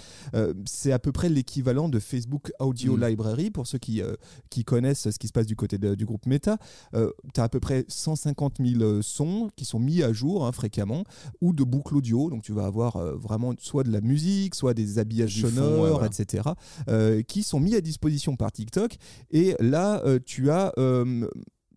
C'est 0.66 0.92
à 0.92 1.00
peu 1.00 1.12
près 1.12 1.30
l'équivalent 1.30 1.88
de 1.90 2.00
Facebook 2.00 2.52
Audio 2.60 2.98
Mm. 2.98 3.06
Library 3.06 3.52
pour 3.52 3.68
ceux 3.68 3.78
qui, 3.78 4.02
qui 4.50 4.64
connaissent 4.64 5.10
ce 5.12 5.18
qui 5.19 5.28
se 5.28 5.34
passe 5.34 5.46
du 5.46 5.56
côté 5.56 5.78
de- 5.78 5.94
du 5.96 6.06
groupe 6.06 6.25
Meta. 6.25 6.58
tu 6.94 7.40
as 7.40 7.44
à 7.44 7.50
peu 7.50 7.60
près 7.60 7.86
150 7.88 8.56
000 8.60 8.81
euh, 8.81 9.02
sons 9.04 9.50
qui 9.56 9.66
sont 9.66 9.80
mis 9.80 10.02
à 10.02 10.12
jour 10.14 10.46
hein, 10.46 10.52
fréquemment 10.52 11.04
ou 11.42 11.54
de 11.54 11.64
boucles 11.64 11.96
audio. 12.07 12.30
Donc 12.30 12.44
tu 12.44 12.54
vas 12.54 12.65
avoir 12.65 12.95
euh, 12.98 13.15
vraiment 13.15 13.54
soit 13.59 13.83
de 13.83 13.92
la 13.92 14.01
musique, 14.01 14.56
soit 14.56 14.74
des 14.74 15.00
habillages 15.00 15.33
Du 15.36 15.42
fond, 15.42 15.50
sonores, 15.50 15.83
ouais, 15.83 15.89
voilà. 15.89 16.07
etc. 16.07 16.50
euh, 16.89 17.21
qui 17.21 17.44
sont 17.44 17.59
mis 17.59 17.75
à 17.75 17.81
disposition 17.81 18.36
par 18.36 18.51
TikTok. 18.51 18.98
Et 19.31 19.56
là, 19.59 20.01
euh, 20.06 20.19
tu 20.24 20.50
as. 20.51 20.74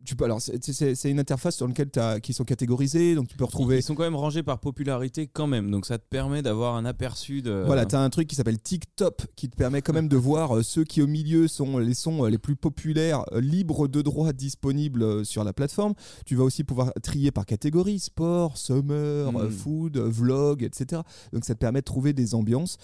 Tu 0.04 0.16
peux, 0.16 0.24
alors, 0.24 0.40
c'est- 0.40 1.10
une 1.10 1.18
interface 1.20 1.56
sur 1.56 1.66
laquelle 1.68 1.90
t'as- 1.90 2.20
qui 2.20 2.32
sont 2.32 2.44
catégorisées, 2.44 3.14
donc 3.14 3.28
tu 3.28 3.36
peux 3.36 3.44
retrouver. 3.44 3.78
Ils 3.78 3.82
sont 3.82 3.94
quand 3.94 4.02
même 4.04 4.16
rangés 4.16 4.42
par 4.42 4.58
popularité 4.60 5.26
quand 5.26 5.46
même, 5.46 5.70
donc 5.70 5.86
ça 5.86 5.98
te 5.98 6.04
permet 6.08 6.42
d'avoir 6.42 6.74
un 6.76 6.84
aperçu 6.84 7.42
de. 7.42 7.62
Voilà, 7.66 7.86
tu 7.86 7.94
as 7.94 8.00
un 8.00 8.10
truc 8.10 8.26
qui 8.28 8.34
s'appelle 8.36 8.58
TikTok 8.58 9.26
qui 9.36 9.48
te 9.48 9.56
permet 9.56 9.82
quand 9.82 9.92
même 9.92 10.08
de 10.08 10.16
voir 10.16 10.56
euh, 10.58 10.62
ceux 10.62 10.84
qui 10.84 11.02
au 11.02 11.06
milieu 11.06 11.48
sont 11.48 11.78
les 11.78 11.94
sons 11.94 12.24
euh, 12.24 12.28
les 12.30 12.38
plus 12.38 12.56
populaires, 12.56 13.24
euh, 13.32 13.40
libres 13.40 13.88
de 13.88 14.02
droit 14.02 14.32
disponibles 14.32 15.24
sur 15.24 15.44
la 15.44 15.52
plateforme. 15.52 15.94
Tu 16.26 16.34
vas 16.36 16.44
aussi 16.44 16.64
pouvoir 16.64 16.92
trier 17.02 17.30
par 17.30 17.46
catégorie, 17.46 17.98
sport, 17.98 18.56
summer, 18.58 19.32
Mm. 19.32 19.36
euh, 19.36 19.50
food, 19.50 19.98
vlog, 19.98 20.62
etc. 20.62 21.02
Donc 21.32 21.44
ça 21.44 21.54
te 21.54 21.58
permet 21.58 21.80
de 21.80 21.84
trouver 21.84 22.12
des 22.12 22.34
ambiances. 22.34 22.78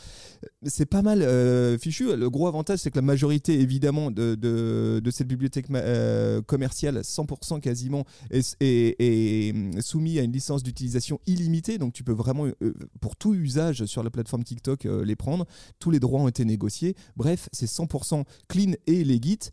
C'est 0.65 0.87
pas 0.87 1.03
mal 1.03 1.23
euh, 1.23 1.79
fichu. 1.79 2.15
Le 2.17 2.31
gros 2.31 2.47
avantage, 2.47 2.79
c'est 2.81 2.91
que 2.91 2.99
la 2.99 3.03
majorité, 3.03 3.61
évidemment, 3.61 4.11
de, 4.11 4.35
de, 4.35 5.01
de 5.03 5.11
cette 5.11 5.29
bibliothèque 5.29 5.67
euh, 5.73 6.43
commerciale, 6.43 7.01
100% 7.07 7.61
quasiment, 7.61 8.05
est, 8.31 9.81
soumis 9.81 10.19
à 10.19 10.23
une 10.23 10.33
licence 10.33 10.63
d'utilisation 10.63 11.21
illimitée. 11.27 11.79
Donc 11.79 11.93
tu 11.93 12.05
peux 12.05 12.13
vraiment, 12.13 12.47
euh, 12.47 12.75
pour 13.01 13.17
tout 13.17 13.35
usage 13.35 13.85
sur 13.87 14.03
la 14.03 14.11
plateforme 14.11 14.45
TikTok, 14.45 14.87
euh, 14.87 15.05
les 15.05 15.17
prendre. 15.17 15.47
Tous 15.79 15.91
les 15.91 16.01
droits 16.01 16.21
ont 16.21 16.29
été 16.29 16.45
négociés. 16.45 16.95
Bref, 17.17 17.49
c'est 17.53 17.67
100% 17.67 18.25
clean 18.49 18.73
et 18.87 19.05
legit. 19.05 19.51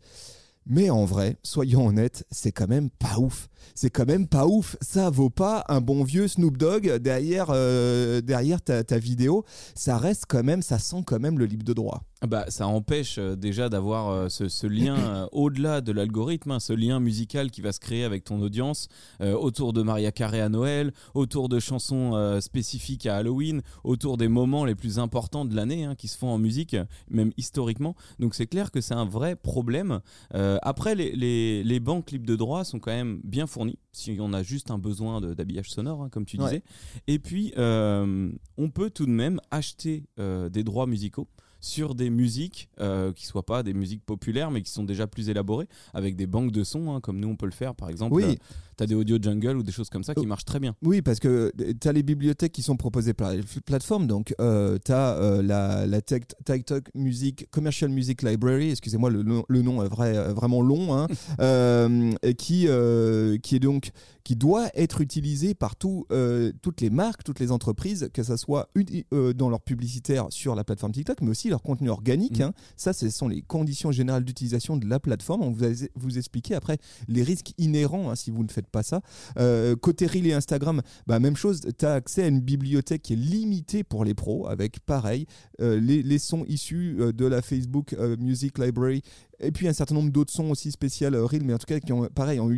Mais 0.66 0.88
en 0.88 1.04
vrai, 1.04 1.36
soyons 1.42 1.86
honnêtes, 1.86 2.26
c'est 2.30 2.52
quand 2.52 2.68
même 2.68 2.88
pas 2.88 3.18
ouf. 3.18 3.48
C'est 3.74 3.90
quand 3.90 4.06
même 4.06 4.26
pas 4.26 4.46
ouf. 4.46 4.76
Ça 4.80 5.10
vaut 5.10 5.28
pas 5.28 5.64
un 5.68 5.82
bon 5.82 6.04
vieux 6.04 6.26
Snoop 6.26 6.56
Dogg 6.56 6.90
derrière, 6.96 7.48
euh, 7.50 8.22
derrière 8.22 8.62
ta, 8.62 8.82
ta 8.82 8.98
vidéo. 8.98 9.44
Ça 9.74 9.98
reste 9.98 10.24
quand 10.26 10.42
même, 10.42 10.62
ça 10.62 10.78
sent 10.78 11.02
quand 11.06 11.20
même 11.20 11.38
le 11.38 11.44
libre 11.44 11.64
de 11.64 11.74
droit. 11.74 12.02
Bah, 12.28 12.46
ça 12.48 12.66
empêche 12.66 13.18
euh, 13.18 13.36
déjà 13.36 13.68
d'avoir 13.68 14.08
euh, 14.08 14.28
ce, 14.28 14.48
ce 14.48 14.66
lien 14.66 14.96
euh, 14.96 15.26
au-delà 15.32 15.80
de 15.80 15.92
l'algorithme, 15.92 16.52
hein, 16.52 16.60
ce 16.60 16.72
lien 16.72 16.98
musical 17.00 17.50
qui 17.50 17.60
va 17.60 17.72
se 17.72 17.80
créer 17.80 18.04
avec 18.04 18.24
ton 18.24 18.40
audience 18.40 18.88
euh, 19.20 19.34
autour 19.34 19.72
de 19.72 19.82
Maria 19.82 20.10
Carey 20.12 20.40
à 20.40 20.48
Noël, 20.48 20.92
autour 21.14 21.48
de 21.48 21.58
chansons 21.58 22.14
euh, 22.14 22.40
spécifiques 22.40 23.06
à 23.06 23.16
Halloween, 23.16 23.62
autour 23.82 24.16
des 24.16 24.28
moments 24.28 24.64
les 24.64 24.74
plus 24.74 24.98
importants 24.98 25.44
de 25.44 25.54
l'année 25.54 25.84
hein, 25.84 25.94
qui 25.94 26.08
se 26.08 26.16
font 26.16 26.28
en 26.28 26.38
musique, 26.38 26.76
même 27.10 27.32
historiquement. 27.36 27.94
Donc 28.18 28.34
c'est 28.34 28.46
clair 28.46 28.70
que 28.70 28.80
c'est 28.80 28.94
un 28.94 29.04
vrai 29.04 29.36
problème. 29.36 30.00
Euh, 30.34 30.58
après, 30.62 30.94
les, 30.94 31.12
les, 31.16 31.62
les 31.62 31.80
banques 31.80 32.10
libres 32.10 32.26
de 32.26 32.36
droit 32.36 32.64
sont 32.64 32.78
quand 32.78 32.92
même 32.92 33.20
bien 33.24 33.46
fournies, 33.46 33.78
si 33.92 34.16
on 34.20 34.32
a 34.32 34.42
juste 34.42 34.70
un 34.70 34.78
besoin 34.78 35.20
d'habillage 35.20 35.70
sonore, 35.70 36.02
hein, 36.02 36.08
comme 36.10 36.24
tu 36.24 36.38
Ouais. 36.38 36.44
disais. 36.44 36.62
Et 37.06 37.18
puis, 37.18 37.52
on 37.56 38.70
peut 38.72 38.90
tout 38.90 39.06
de 39.06 39.10
même 39.10 39.40
acheter 39.50 40.04
des 40.18 40.64
droits 40.64 40.86
musicaux 40.86 41.28
sur 41.64 41.94
des 41.94 42.10
musiques 42.10 42.68
euh, 42.80 43.12
qui 43.12 43.26
soient 43.26 43.44
pas 43.46 43.62
des 43.62 43.74
musiques 43.74 44.04
populaires 44.04 44.50
mais 44.50 44.62
qui 44.62 44.70
sont 44.70 44.84
déjà 44.84 45.06
plus 45.06 45.28
élaborées 45.28 45.66
avec 45.94 46.14
des 46.16 46.26
banques 46.26 46.52
de 46.52 46.62
sons 46.64 46.94
hein, 46.94 47.00
comme 47.00 47.18
nous 47.18 47.28
on 47.28 47.36
peut 47.36 47.46
le 47.46 47.52
faire 47.52 47.74
par 47.74 47.88
exemple 47.88 48.14
Oui. 48.14 48.38
tu 48.76 48.82
as 48.84 48.86
des 48.86 48.94
audio 48.94 49.18
jungle 49.20 49.56
ou 49.56 49.62
des 49.62 49.72
choses 49.72 49.88
comme 49.88 50.04
ça 50.04 50.14
qui 50.14 50.24
Oh. 50.24 50.28
marchent 50.28 50.44
très 50.44 50.60
bien 50.60 50.74
Oui, 50.82 51.00
parce 51.02 51.20
que 51.20 51.52
tu 51.80 51.88
as 51.88 51.92
les 51.92 52.02
bibliothèques 52.02 52.52
qui 52.52 52.62
sont 52.62 52.76
proposées 52.76 53.14
par 53.14 53.32
les 53.32 53.40
plateformes. 53.64 54.06
Donc, 54.06 54.34
tu 54.38 54.92
as 54.92 55.40
la, 55.42 55.86
la 55.86 56.00
TikTok 56.02 56.90
Music, 56.94 57.46
Commercial 57.50 57.90
Music 57.90 58.22
Library, 58.22 58.70
excusez-moi, 58.70 59.10
le, 59.10 59.22
nom- 59.22 59.44
le 59.48 59.62
nom 59.62 59.82
est 59.84 59.88
vrai, 59.88 60.16
euh, 60.16 60.32
vraiment 60.34 60.60
long, 60.60 60.94
hein, 60.94 61.06
euh, 61.40 62.12
qui, 62.36 62.66
euh, 62.68 63.38
qui 63.38 63.56
est 63.56 63.60
donc 63.60 63.90
qui 64.24 64.36
doit 64.36 64.68
être 64.74 65.02
utilisé 65.02 65.52
par 65.54 65.76
tout, 65.76 66.06
euh, 66.10 66.50
toutes 66.62 66.80
les 66.80 66.88
marques, 66.88 67.22
toutes 67.24 67.40
les 67.40 67.52
entreprises, 67.52 68.08
que 68.14 68.22
ce 68.22 68.36
soit 68.38 68.70
euh, 69.12 69.34
dans 69.34 69.50
leur 69.50 69.60
publicitaire 69.60 70.28
sur 70.30 70.54
la 70.54 70.64
plateforme 70.64 70.92
TikTok, 70.92 71.20
mais 71.20 71.28
aussi 71.30 71.50
leur 71.54 71.62
contenu 71.62 71.88
organique. 71.88 72.40
Mm. 72.40 72.42
hein. 72.42 72.52
Ça, 72.76 72.92
ce 72.92 73.08
sont 73.10 73.28
les 73.28 73.42
conditions 73.42 73.92
générales 73.92 74.24
d'utilisation 74.24 74.76
de 74.76 74.86
la 74.86 74.98
plateforme. 74.98 75.42
On 75.42 75.50
vous 75.50 75.64
a 75.64 75.68
vous 75.94 76.18
expliquer 76.18 76.54
après 76.54 76.78
les 77.08 77.22
risques 77.22 77.52
inhérents 77.58 78.10
hein, 78.10 78.16
si 78.16 78.30
vous 78.30 78.42
ne 78.42 78.50
faites 78.50 78.68
pas 78.68 78.82
ça. 78.82 79.00
Euh, 79.38 79.76
côté 79.76 80.06
Reel 80.06 80.26
et 80.26 80.32
Instagram, 80.32 80.82
bah, 81.06 81.20
même 81.20 81.36
chose, 81.36 81.60
tu 81.78 81.86
as 81.86 81.94
accès 81.94 82.24
à 82.24 82.28
une 82.28 82.40
bibliothèque 82.40 83.02
qui 83.02 83.12
est 83.12 83.16
limitée 83.16 83.84
pour 83.84 84.04
les 84.04 84.14
pros, 84.14 84.48
avec 84.48 84.80
pareil, 84.80 85.26
euh, 85.60 85.78
les, 85.78 86.02
les 86.02 86.18
sons 86.18 86.44
issus 86.48 86.96
euh, 86.98 87.12
de 87.12 87.26
la 87.26 87.40
Facebook 87.42 87.94
Music 88.18 88.58
Library, 88.58 89.02
et 89.44 89.52
puis 89.52 89.68
un 89.68 89.72
certain 89.72 89.94
nombre 89.94 90.10
d'autres 90.10 90.32
sons 90.32 90.50
aussi 90.50 90.70
spéciaux 90.70 90.94
euh, 91.12 91.26
mais 91.42 91.54
en 91.54 91.58
tout 91.58 91.66
cas 91.66 91.80
qui 91.80 91.92
ont, 91.92 92.06
pareil, 92.14 92.40
ont 92.40 92.50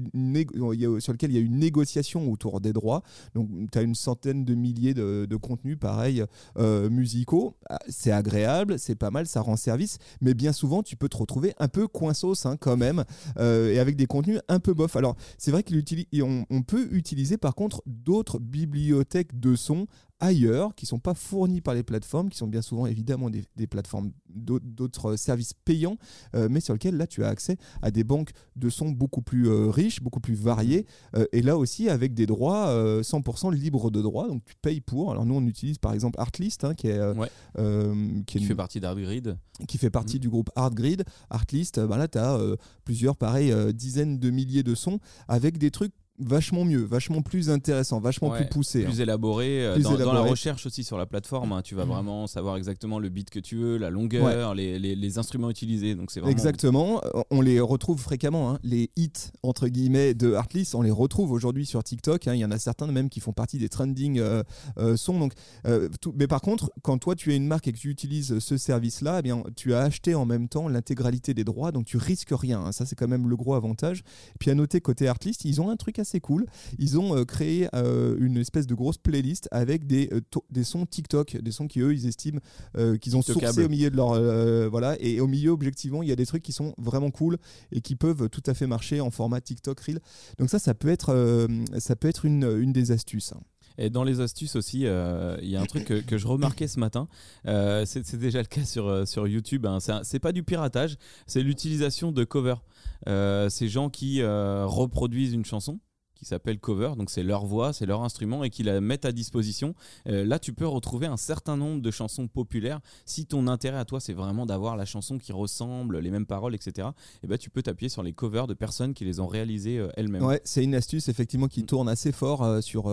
sur 1.00 1.12
lesquels 1.12 1.30
il 1.30 1.34
y 1.34 1.38
a 1.38 1.40
eu 1.40 1.46
une 1.46 1.58
négociation 1.58 2.30
autour 2.30 2.60
des 2.60 2.72
droits. 2.72 3.02
Donc 3.34 3.48
tu 3.72 3.78
as 3.78 3.82
une 3.82 3.94
centaine 3.94 4.44
de 4.44 4.54
milliers 4.54 4.94
de, 4.94 5.26
de 5.28 5.36
contenus, 5.36 5.78
pareil, 5.78 6.24
euh, 6.58 6.90
musicaux. 6.90 7.56
Ah, 7.68 7.78
C'est 7.88 8.12
agréable, 8.12 8.78
c'est 8.78 8.94
pas 8.94 9.10
mal, 9.10 9.26
ça 9.26 9.40
rend 9.40 9.56
service, 9.56 9.98
mais 10.20 10.34
bien 10.34 10.52
souvent 10.52 10.82
tu 10.82 10.96
peux 10.96 11.08
te 11.08 11.16
retrouver 11.16 11.54
un 11.58 11.68
peu 11.68 11.88
coinsos 11.88 12.46
hein, 12.46 12.56
quand 12.56 12.76
même, 12.76 13.04
euh, 13.38 13.72
et 13.72 13.78
avec 13.78 13.96
des 13.96 14.06
contenus 14.06 14.40
un 14.48 14.60
peu 14.60 14.74
bof. 14.74 14.96
Alors 14.96 15.16
c'est 15.38 15.50
vrai 15.50 15.62
qu'on 15.62 16.46
on 16.50 16.62
peut 16.62 16.88
utiliser 16.92 17.38
par 17.38 17.54
contre 17.54 17.82
d'autres 17.86 18.38
bibliothèques 18.38 19.38
de 19.38 19.56
sons 19.56 19.86
ailleurs 20.20 20.74
qui 20.74 20.86
sont 20.86 20.98
pas 20.98 21.14
fournis 21.14 21.60
par 21.60 21.74
les 21.74 21.82
plateformes, 21.82 22.30
qui 22.30 22.38
sont 22.38 22.46
bien 22.46 22.62
souvent 22.62 22.86
évidemment 22.86 23.28
des, 23.30 23.44
des 23.56 23.66
plateformes 23.66 24.12
d'au- 24.28 24.60
d'autres 24.60 25.16
services 25.16 25.52
payants, 25.52 25.98
euh, 26.34 26.48
mais 26.50 26.60
sur 26.60 26.72
lesquels 26.72 26.96
là 26.96 27.06
tu 27.06 27.22
as 27.24 27.28
accès 27.28 27.58
à 27.82 27.90
des 27.90 28.02
banques 28.04 28.30
de 28.56 28.70
sons 28.70 28.90
beaucoup 28.90 29.20
plus 29.22 29.48
euh, 29.48 29.68
riches, 29.70 30.00
beaucoup 30.02 30.20
plus 30.20 30.34
variées, 30.34 30.86
euh, 31.16 31.26
et 31.32 31.42
là 31.42 31.58
aussi 31.58 31.88
avec 31.90 32.14
des 32.14 32.26
droits 32.26 32.68
euh, 32.68 33.02
100% 33.02 33.52
libres 33.52 33.90
de 33.90 34.00
droit, 34.00 34.28
donc 34.28 34.42
tu 34.44 34.54
payes 34.62 34.80
pour. 34.80 35.10
Alors 35.10 35.26
nous 35.26 35.34
on 35.34 35.46
utilise 35.46 35.78
par 35.78 35.92
exemple 35.92 36.18
Artlist, 36.20 36.64
hein, 36.64 36.74
qui 36.74 36.88
est 36.88 36.96
Ouais. 37.16 37.28
qui 37.54 37.60
est 37.60 38.24
qui 38.24 38.38
une- 38.38 38.44
fait 38.44 38.54
partie 38.54 38.80
d'Artgrid 38.80 39.36
qui 39.68 39.78
fait 39.78 39.90
partie 39.90 40.18
du 40.18 40.28
groupe 40.28 40.50
Artgrid, 40.54 41.04
Artlist, 41.30 41.80
bah 41.80 41.96
là 41.96 42.08
tu 42.08 42.18
as 42.18 42.38
plusieurs 42.84 43.16
pareil 43.16 43.54
dizaines 43.74 44.18
de 44.18 44.30
milliers 44.30 44.62
de 44.62 44.74
sons 44.74 44.98
avec 45.28 45.56
des 45.58 45.70
trucs 45.70 45.92
vachement 46.18 46.64
mieux, 46.64 46.82
vachement 46.84 47.22
plus 47.22 47.50
intéressant, 47.50 48.00
vachement 48.00 48.30
Ouais, 48.30 48.38
plus 48.38 48.48
poussé. 48.48 48.82
hein. 48.84 48.88
plus 48.88 49.00
élaboré. 49.00 49.64
euh, 49.66 49.74
Plus 49.74 49.82
dans, 49.82 49.90
dans 49.92 49.96
la 49.98 50.04
élaboré. 50.04 50.30
recherche 50.30 50.66
aussi 50.66 50.84
sur 50.84 50.98
la 50.98 51.06
plateforme, 51.06 51.52
hein, 51.52 51.62
tu 51.62 51.74
vas 51.74 51.84
vraiment 51.84 52.26
savoir 52.26 52.56
exactement 52.56 52.98
le 52.98 53.08
beat 53.08 53.30
que 53.30 53.38
tu 53.40 53.56
veux, 53.56 53.76
la 53.78 53.90
longueur, 53.90 54.54
les, 54.54 54.78
les- 54.78 54.96
les 54.96 55.18
instruments 55.18 55.50
utilisés. 55.50 55.94
Donc 55.94 56.10
c'est 56.10 56.20
vraiment. 56.20 56.32
Exactement, 56.32 57.00
Euh, 57.04 57.22
on 57.30 57.40
les 57.40 57.60
retrouve 57.60 58.00
fréquemment, 58.00 58.50
hein. 58.52 58.58
les 58.62 58.90
hits 58.96 59.10
entre 59.42 59.68
guillemets 59.68 60.14
de 60.14 60.32
Artlist, 60.34 60.74
on 60.74 60.82
les 60.82 60.90
retrouve 60.90 61.30
aujourd'hui 61.32 61.66
sur 61.66 61.82
TikTok, 61.84 62.26
hein. 62.28 62.34
il 62.34 62.40
y 62.40 62.44
en 62.44 62.50
a 62.50 62.58
certains 62.58 62.86
même 62.86 63.08
qui 63.08 63.20
font 63.20 63.32
partie 63.32 63.58
des 63.58 63.68
trending 63.68 64.18
euh, 64.18 64.42
euh, 64.78 64.96
sons. 64.96 65.18
Donc, 65.18 65.32
euh, 65.66 65.88
tout- 66.00 66.14
Mais 66.16 66.26
par 66.26 66.40
contre, 66.40 66.70
quand 66.82 66.98
toi 66.98 67.14
tu 67.14 67.32
es 67.32 67.36
une 67.36 67.46
marque 67.46 67.68
et 67.68 67.72
que 67.72 67.78
tu 67.78 67.90
utilises 67.90 68.38
ce 68.38 68.56
service-là, 68.56 69.18
eh 69.18 69.22
bien, 69.22 69.42
tu 69.56 69.74
as 69.74 69.80
acheté 69.80 70.14
en 70.14 70.24
même 70.24 70.48
temps 70.48 70.68
l'intégralité 70.68 71.34
des 71.34 71.44
droits, 71.44 71.72
donc 71.72 71.84
tu 71.86 71.96
risques 71.96 72.30
rien, 72.32 72.60
hein. 72.60 72.72
ça 72.72 72.86
c'est 72.86 72.94
quand 72.96 73.08
même 73.08 73.28
le 73.28 73.36
gros 73.36 73.54
avantage. 73.54 74.02
Puis 74.38 74.50
à 74.50 74.54
noter 74.54 74.80
côté 74.80 75.08
Artlist, 75.08 75.44
ils 75.44 75.60
ont 75.60 75.68
un 75.70 75.76
truc 75.76 75.98
assez 75.98 76.05
cool, 76.20 76.46
ils 76.78 76.98
ont 76.98 77.16
euh, 77.16 77.24
créé 77.24 77.68
euh, 77.74 78.16
une 78.18 78.36
espèce 78.38 78.66
de 78.66 78.74
grosse 78.74 78.98
playlist 78.98 79.48
avec 79.50 79.86
des, 79.86 80.08
euh, 80.12 80.20
des 80.50 80.64
sons 80.64 80.86
TikTok, 80.86 81.36
des 81.36 81.50
sons 81.52 81.66
qui 81.68 81.80
eux 81.80 81.92
ils 81.94 82.06
estiment 82.06 82.40
euh, 82.76 82.96
qu'ils 82.96 83.16
ont 83.16 83.20
TikTokables. 83.20 83.46
sourcé 83.54 83.64
au 83.66 83.68
milieu 83.68 83.90
de 83.90 83.96
leur 83.96 84.12
euh, 84.12 84.68
voilà 84.68 84.96
et 85.00 85.20
au 85.20 85.26
milieu 85.26 85.50
objectivement 85.50 86.02
il 86.02 86.08
y 86.08 86.12
a 86.12 86.16
des 86.16 86.26
trucs 86.26 86.42
qui 86.42 86.52
sont 86.52 86.74
vraiment 86.78 87.10
cool 87.10 87.38
et 87.72 87.80
qui 87.80 87.96
peuvent 87.96 88.28
tout 88.28 88.42
à 88.46 88.54
fait 88.54 88.66
marcher 88.66 89.00
en 89.00 89.10
format 89.10 89.40
TikTok 89.40 89.78
Reel. 89.80 90.00
Donc 90.38 90.48
ça 90.50 90.58
ça 90.58 90.74
peut 90.74 90.88
être 90.88 91.10
euh, 91.12 91.46
ça 91.78 91.96
peut 91.96 92.08
être 92.08 92.24
une, 92.24 92.44
une 92.60 92.72
des 92.72 92.90
astuces. 92.92 93.32
hein. 93.32 93.40
Et 93.78 93.90
dans 93.90 94.04
les 94.04 94.20
astuces 94.20 94.56
aussi, 94.56 94.86
euh, 94.86 95.36
il 95.42 95.50
y 95.50 95.56
a 95.56 95.60
un 95.60 95.66
truc 95.66 95.84
que, 95.84 96.00
que 96.00 96.16
je 96.16 96.26
remarquais 96.26 96.66
ce 96.66 96.80
matin. 96.80 97.08
euh, 97.46 97.84
c'est 97.84 98.16
déjà 98.16 98.38
le 98.40 98.46
cas 98.46 98.64
sur, 98.64 98.86
euh, 98.88 99.04
sur 99.04 99.28
YouTube. 99.28 99.66
hein. 99.66 99.80
C'est 100.02 100.18
pas 100.18 100.32
du 100.32 100.42
piratage, 100.42 100.96
c'est 101.26 101.42
l'utilisation 101.42 102.10
de 102.10 102.24
covers. 102.24 102.62
Euh, 103.06 103.50
ces 103.50 103.68
gens 103.68 103.90
qui 103.90 104.22
euh, 104.22 104.64
reproduisent 104.64 105.34
une 105.34 105.44
chanson 105.44 105.78
qui 106.16 106.24
s'appelle 106.24 106.58
cover, 106.58 106.92
donc 106.96 107.10
c'est 107.10 107.22
leur 107.22 107.44
voix, 107.46 107.72
c'est 107.72 107.86
leur 107.86 108.02
instrument 108.02 108.42
et 108.42 108.50
qui 108.50 108.62
la 108.62 108.80
mettent 108.80 109.04
à 109.04 109.12
disposition. 109.12 109.74
Euh, 110.08 110.24
là, 110.24 110.38
tu 110.38 110.52
peux 110.52 110.66
retrouver 110.66 111.06
un 111.06 111.16
certain 111.16 111.56
nombre 111.56 111.82
de 111.82 111.90
chansons 111.90 112.26
populaires. 112.26 112.80
Si 113.04 113.26
ton 113.26 113.46
intérêt 113.46 113.78
à 113.78 113.84
toi, 113.84 114.00
c'est 114.00 114.14
vraiment 114.14 114.46
d'avoir 114.46 114.76
la 114.76 114.84
chanson 114.86 115.18
qui 115.18 115.32
ressemble, 115.32 115.98
les 115.98 116.10
mêmes 116.10 116.26
paroles, 116.26 116.54
etc., 116.54 116.88
et 117.22 117.26
ben, 117.26 117.36
tu 117.38 117.50
peux 117.50 117.62
t'appuyer 117.62 117.88
sur 117.90 118.02
les 118.02 118.12
covers 118.12 118.46
de 118.46 118.54
personnes 118.54 118.94
qui 118.94 119.04
les 119.04 119.20
ont 119.20 119.26
réalisées 119.26 119.78
euh, 119.78 119.88
elles-mêmes. 119.96 120.24
Ouais, 120.24 120.40
c'est 120.44 120.64
une 120.64 120.74
astuce 120.74 121.08
effectivement 121.08 121.48
qui 121.48 121.62
Mm. 121.62 121.66
tourne 121.66 121.88
assez 121.88 122.12
fort 122.12 122.42
euh, 122.42 122.60
sur. 122.60 122.86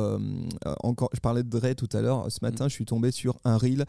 encore, 0.83 1.09
je 1.13 1.19
parlais 1.19 1.43
de 1.43 1.49
Dre 1.49 1.73
tout 1.75 1.89
à 1.93 2.01
l'heure. 2.01 2.29
Ce 2.29 2.37
Mm. 2.41 2.45
matin, 2.47 2.67
je 2.67 2.73
suis 2.73 2.85
tombé 2.85 3.11
sur 3.11 3.39
un 3.45 3.57
reel 3.57 3.85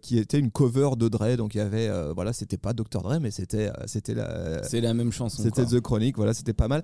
qui 0.00 0.18
était 0.18 0.38
une 0.38 0.50
cover 0.50 0.90
de 0.96 1.08
Dre. 1.08 1.36
Donc 1.36 1.54
il 1.54 1.58
y 1.58 1.60
avait, 1.60 1.90
voilà, 2.12 2.32
c'était 2.32 2.56
pas 2.56 2.72
Dr 2.72 3.02
Dre, 3.02 3.18
mais 3.20 3.30
c'était, 3.30 3.70
c'était 3.86 4.14
la. 4.14 4.62
C'est 4.62 4.80
la 4.80 4.94
même 4.94 5.10
chanson. 5.12 5.42
C'était. 5.42 5.66
The 5.66 5.80
Chronic, 5.80 6.16
voilà, 6.16 6.34
c'était 6.34 6.52
pas 6.52 6.68
mal. 6.68 6.82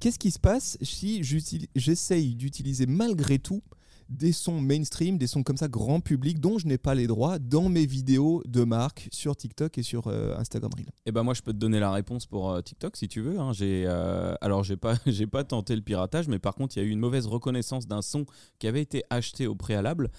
Qu'est-ce 0.00 0.18
qui 0.18 0.30
se 0.30 0.38
passe 0.38 0.78
si 0.82 1.22
j'essaye 1.74 2.34
d'utiliser 2.34 2.86
malgré 2.86 3.38
tout 3.38 3.62
des 4.08 4.32
sons 4.32 4.60
mainstream, 4.60 5.18
des 5.18 5.26
sons 5.26 5.42
comme 5.42 5.56
ça 5.56 5.68
grand 5.68 6.00
public 6.00 6.38
dont 6.40 6.58
je 6.58 6.66
n'ai 6.66 6.78
pas 6.78 6.94
les 6.94 7.06
droits 7.06 7.38
dans 7.38 7.68
mes 7.68 7.86
vidéos 7.86 8.42
de 8.46 8.62
marque 8.64 9.08
sur 9.10 9.36
TikTok 9.36 9.78
et 9.78 9.82
sur 9.82 10.06
euh, 10.06 10.36
Instagram 10.36 10.70
Reel 10.76 10.86
Eh 11.06 11.12
ben 11.12 11.22
moi 11.22 11.34
je 11.34 11.42
peux 11.42 11.52
te 11.52 11.58
donner 11.58 11.80
la 11.80 11.90
réponse 11.90 12.26
pour 12.26 12.50
euh, 12.50 12.60
TikTok 12.60 12.96
si 12.96 13.08
tu 13.08 13.20
veux. 13.20 13.38
hein. 13.38 13.52
Euh, 13.60 14.34
alors 14.40 14.62
j'ai 14.64 14.76
pas 14.76 14.96
pas 15.32 15.44
tenté 15.44 15.74
le 15.74 15.82
piratage, 15.82 16.28
mais 16.28 16.38
par 16.38 16.54
contre 16.54 16.76
il 16.76 16.80
y 16.80 16.82
a 16.82 16.86
eu 16.86 16.90
une 16.90 17.00
mauvaise 17.00 17.26
reconnaissance 17.26 17.86
d'un 17.86 18.02
son 18.02 18.26
qui 18.58 18.68
avait 18.68 18.80
été 18.80 19.02
acheté 19.10 19.46
au 19.46 19.54
préalable 19.54 20.10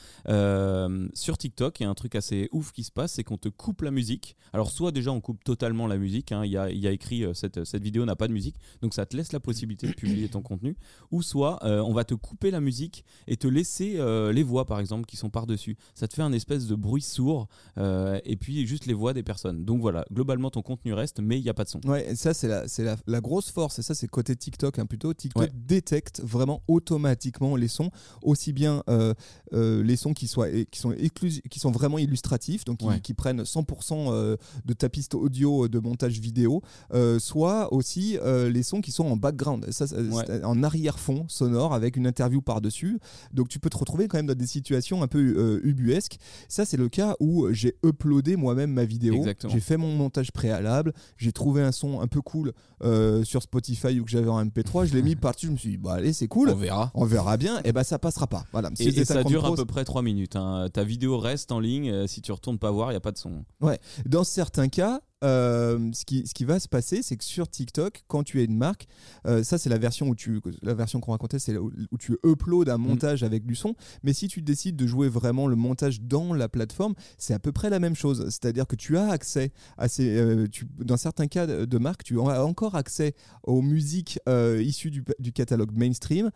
sur 1.13 1.37
TikTok. 1.37 1.79
Il 1.79 1.83
y 1.83 1.85
a 1.85 1.89
un 1.89 1.95
truc 1.95 2.15
assez 2.15 2.49
ouf 2.51 2.71
qui 2.71 2.83
se 2.83 2.91
passe, 2.91 3.13
c'est 3.13 3.23
qu'on 3.23 3.37
te 3.37 3.49
coupe 3.49 3.81
la 3.81 3.91
musique. 3.91 4.35
Alors 4.53 4.71
soit 4.71 4.91
déjà 4.91 5.11
on 5.11 5.21
coupe 5.21 5.43
totalement 5.43 5.87
la 5.87 5.97
musique. 5.97 6.31
hein. 6.31 6.43
Il 6.45 6.51
y, 6.51 6.57
a, 6.57 6.91
écrit 6.91 7.23
cette 7.33 7.81
vidéo 7.81 8.05
n'a 8.05 8.15
pas 8.15 8.27
de 8.27 8.33
musique, 8.33 8.55
donc 8.81 8.93
ça 8.93 9.05
te 9.05 9.15
laisse 9.15 9.31
la 9.31 9.39
possibilité 9.39 9.87
de 9.87 9.93
publier 9.93 10.27
ton 10.27 10.41
contenu. 10.41 10.75
Ou 11.11 11.21
soit 11.21 11.59
on 11.63 11.93
va 11.93 12.03
te 12.03 12.13
couper 12.13 12.51
la 12.51 12.59
musique 12.59 13.05
et 13.27 13.37
te 13.37 13.47
laisser 13.47 13.76
euh, 13.81 14.31
les 14.31 14.43
voix 14.43 14.65
par 14.65 14.79
exemple 14.79 15.05
qui 15.05 15.17
sont 15.17 15.29
par 15.29 15.47
dessus. 15.47 15.77
Ça 15.95 16.07
te 16.07 16.13
fait 16.13 16.21
un 16.21 16.31
espèce 16.33 16.67
de 16.67 16.75
bruit 16.75 17.01
sourd 17.01 17.47
euh, 17.77 18.19
et 18.25 18.35
puis 18.35 18.65
juste 18.67 18.85
les 18.85 18.93
voix 18.93 19.13
des 19.13 19.23
personnes. 19.23 19.65
Donc 19.65 19.81
voilà, 19.81 20.05
globalement 20.11 20.49
ton 20.49 20.61
contenu 20.61 20.93
reste, 20.93 21.19
mais 21.19 21.37
il 21.39 21.43
n'y 21.43 21.49
a 21.49 21.53
pas 21.53 21.63
de 21.63 21.69
son. 21.69 21.79
Ouais, 21.85 22.11
et 22.11 22.15
ça 22.15 22.33
c'est 22.33 22.47
la, 22.47 22.67
c'est 22.67 22.83
la, 22.83 22.95
la 23.07 23.21
grosse 23.21 23.49
force, 23.51 23.79
et 23.79 23.81
ça 23.81 23.93
c'est 23.95 24.07
côté 24.07 24.35
TikTok 24.35 24.79
hein, 24.79 24.85
plutôt. 24.85 25.13
TikTok 25.13 25.43
Ouais. 25.43 25.51
détecte 25.53 26.21
vraiment 26.23 26.61
automatiquement 26.67 27.55
les 27.55 27.67
sons, 27.67 27.91
aussi 28.23 28.53
bien 28.53 28.83
euh, 28.89 29.13
les 29.51 29.95
sons 29.95 30.13
qui, 30.13 30.27
soient, 30.27 30.49
qui, 30.49 30.79
sont 30.79 30.93
qui 31.49 31.59
sont 31.59 31.71
vraiment 31.71 31.97
illustratifs, 31.97 32.65
donc 32.65 32.77
qui, 32.79 32.85
Ouais. 32.87 33.01
qui 33.01 33.13
prennent 33.13 33.41
100% 33.43 34.11
euh, 34.11 34.37
de 34.65 34.73
ta 34.73 34.87
piste 34.89 35.13
audio 35.15 35.67
de 35.67 35.79
montage 35.79 36.19
vidéo, 36.19 36.61
soit 37.19 37.73
aussi 37.73 38.17
les 38.23 38.63
sons 38.63 38.81
qui 38.81 38.91
sont 38.91 39.05
en 39.05 39.17
background, 39.17 39.69
ça, 39.71 39.85
Ouais. 39.97 40.43
en 40.43 40.63
arrière-fond 40.63 41.25
sonore 41.27 41.73
avec 41.73 41.95
une 41.97 42.07
interview 42.07 42.41
par-dessus. 42.41 42.99
Donc 43.33 43.49
tu 43.49 43.59
peux 43.59 43.66
te 43.69 43.77
retrouver 43.77 44.07
quand 44.07 44.17
même 44.17 44.27
dans 44.27 44.35
des 44.35 44.47
situations 44.47 45.03
un 45.03 45.07
peu 45.07 45.19
euh, 45.19 45.59
ubuesques. 45.63 46.17
Ça 46.47 46.65
c'est 46.65 46.77
le 46.77 46.89
cas 46.89 47.15
où 47.19 47.47
j'ai 47.51 47.75
uploadé 47.83 48.35
moi-même 48.35 48.71
ma 48.71 48.85
vidéo, 48.85 49.23
j'ai 49.49 49.59
fait 49.59 49.77
mon 49.77 49.95
montage 49.95 50.31
préalable, 50.31 50.93
j'ai 51.17 51.31
trouvé 51.31 51.61
un 51.61 51.71
son 51.71 52.01
un 52.01 52.07
peu 52.07 52.21
cool 52.21 52.53
euh, 52.83 53.23
sur 53.23 53.41
Spotify 53.41 53.99
ou 53.99 54.05
que 54.05 54.11
j'avais 54.11 54.29
en 54.29 54.43
MP3, 54.45 54.85
je 54.85 54.93
l'ai 54.93 55.01
mis 55.01 55.15
par-dessus, 55.17 55.47
je 55.47 55.51
me 55.51 55.57
suis 55.57 55.69
dit, 55.71 55.77
bah 55.77 55.93
allez, 55.93 56.13
c'est 56.13 56.27
cool, 56.27 56.49
On 56.49 56.55
verra. 56.55 56.91
on 56.93 57.05
verra 57.05 57.37
bien, 57.37 57.59
et 57.63 57.71
bah 57.71 57.83
ça 57.83 57.99
passera 57.99 58.27
pas. 58.27 58.45
Voilà. 58.51 58.69
Si 58.75 58.89
Et, 58.89 59.05
ça 59.05 59.23
dure 59.23 59.45
à 59.45 59.55
peu 59.55 59.65
près 59.65 59.83
3 59.85 60.01
minutes. 60.01 60.35
hein. 60.35 60.67
Ta 60.71 60.83
vidéo 60.83 61.17
reste 61.17 61.51
en 61.51 61.59
ligne. 61.59 61.89
euh, 61.89 62.07
si 62.07 62.21
tu 62.21 62.31
retournes 62.31 62.59
pas 62.59 62.71
voir, 62.71 62.89
il 62.89 62.93
n'y 62.93 62.97
a 62.97 63.01
pas 63.01 63.11
de 63.11 63.17
son. 63.17 63.43
Dans 64.05 64.23
certains 64.23 64.67
cas, 64.69 65.01
euh, 65.23 65.89
ce, 65.93 66.05
qui, 66.05 66.27
ce 66.27 66.33
qui 66.33 66.45
va 66.45 66.59
se 66.59 66.67
passer, 66.67 67.01
c'est 67.01 67.17
que 67.17 67.23
sur 67.23 67.49
TikTok, 67.49 68.03
quand 68.07 68.23
tu 68.23 68.41
es 68.41 68.45
une 68.45 68.55
marque, 68.57 68.87
euh, 69.25 69.43
ça 69.43 69.57
c'est 69.57 69.69
la 69.69 69.77
version 69.77 70.07
où 70.09 70.15
tu, 70.15 70.39
la 70.61 70.73
version 70.73 70.99
qu'on 70.99 71.11
racontait, 71.11 71.39
c'est 71.39 71.57
où, 71.57 71.71
où 71.91 71.97
tu 71.97 72.17
uploads 72.25 72.69
un 72.69 72.77
montage 72.77 73.23
avec 73.23 73.45
du 73.45 73.55
son. 73.55 73.75
Mais 74.03 74.13
si 74.13 74.27
tu 74.27 74.41
décides 74.41 74.75
de 74.75 74.85
jouer 74.85 75.09
vraiment 75.09 75.47
le 75.47 75.55
montage 75.55 76.01
dans 76.01 76.33
la 76.33 76.49
plateforme, 76.49 76.93
c'est 77.17 77.33
à 77.33 77.39
peu 77.39 77.51
près 77.51 77.69
la 77.69 77.79
même 77.79 77.95
chose. 77.95 78.25
C'est-à-dire 78.29 78.67
que 78.67 78.75
tu 78.75 78.97
as 78.97 79.09
accès 79.09 79.51
à 79.77 79.87
ces, 79.87 80.17
euh, 80.17 80.47
tu- 80.47 80.67
dans 80.77 80.97
certains 80.97 81.27
cas 81.27 81.47
de, 81.47 81.77
marque, 81.77 82.03
tu 82.03 82.19
as 82.19 82.45
encore 82.45 82.75
accès 82.75 83.15
aux 83.43 83.61
musiques 83.61 84.19
issues 84.59 84.91
du, 84.91 85.03
du 85.19 85.31
catalogue 85.31 85.71
mainstream. 85.75 86.31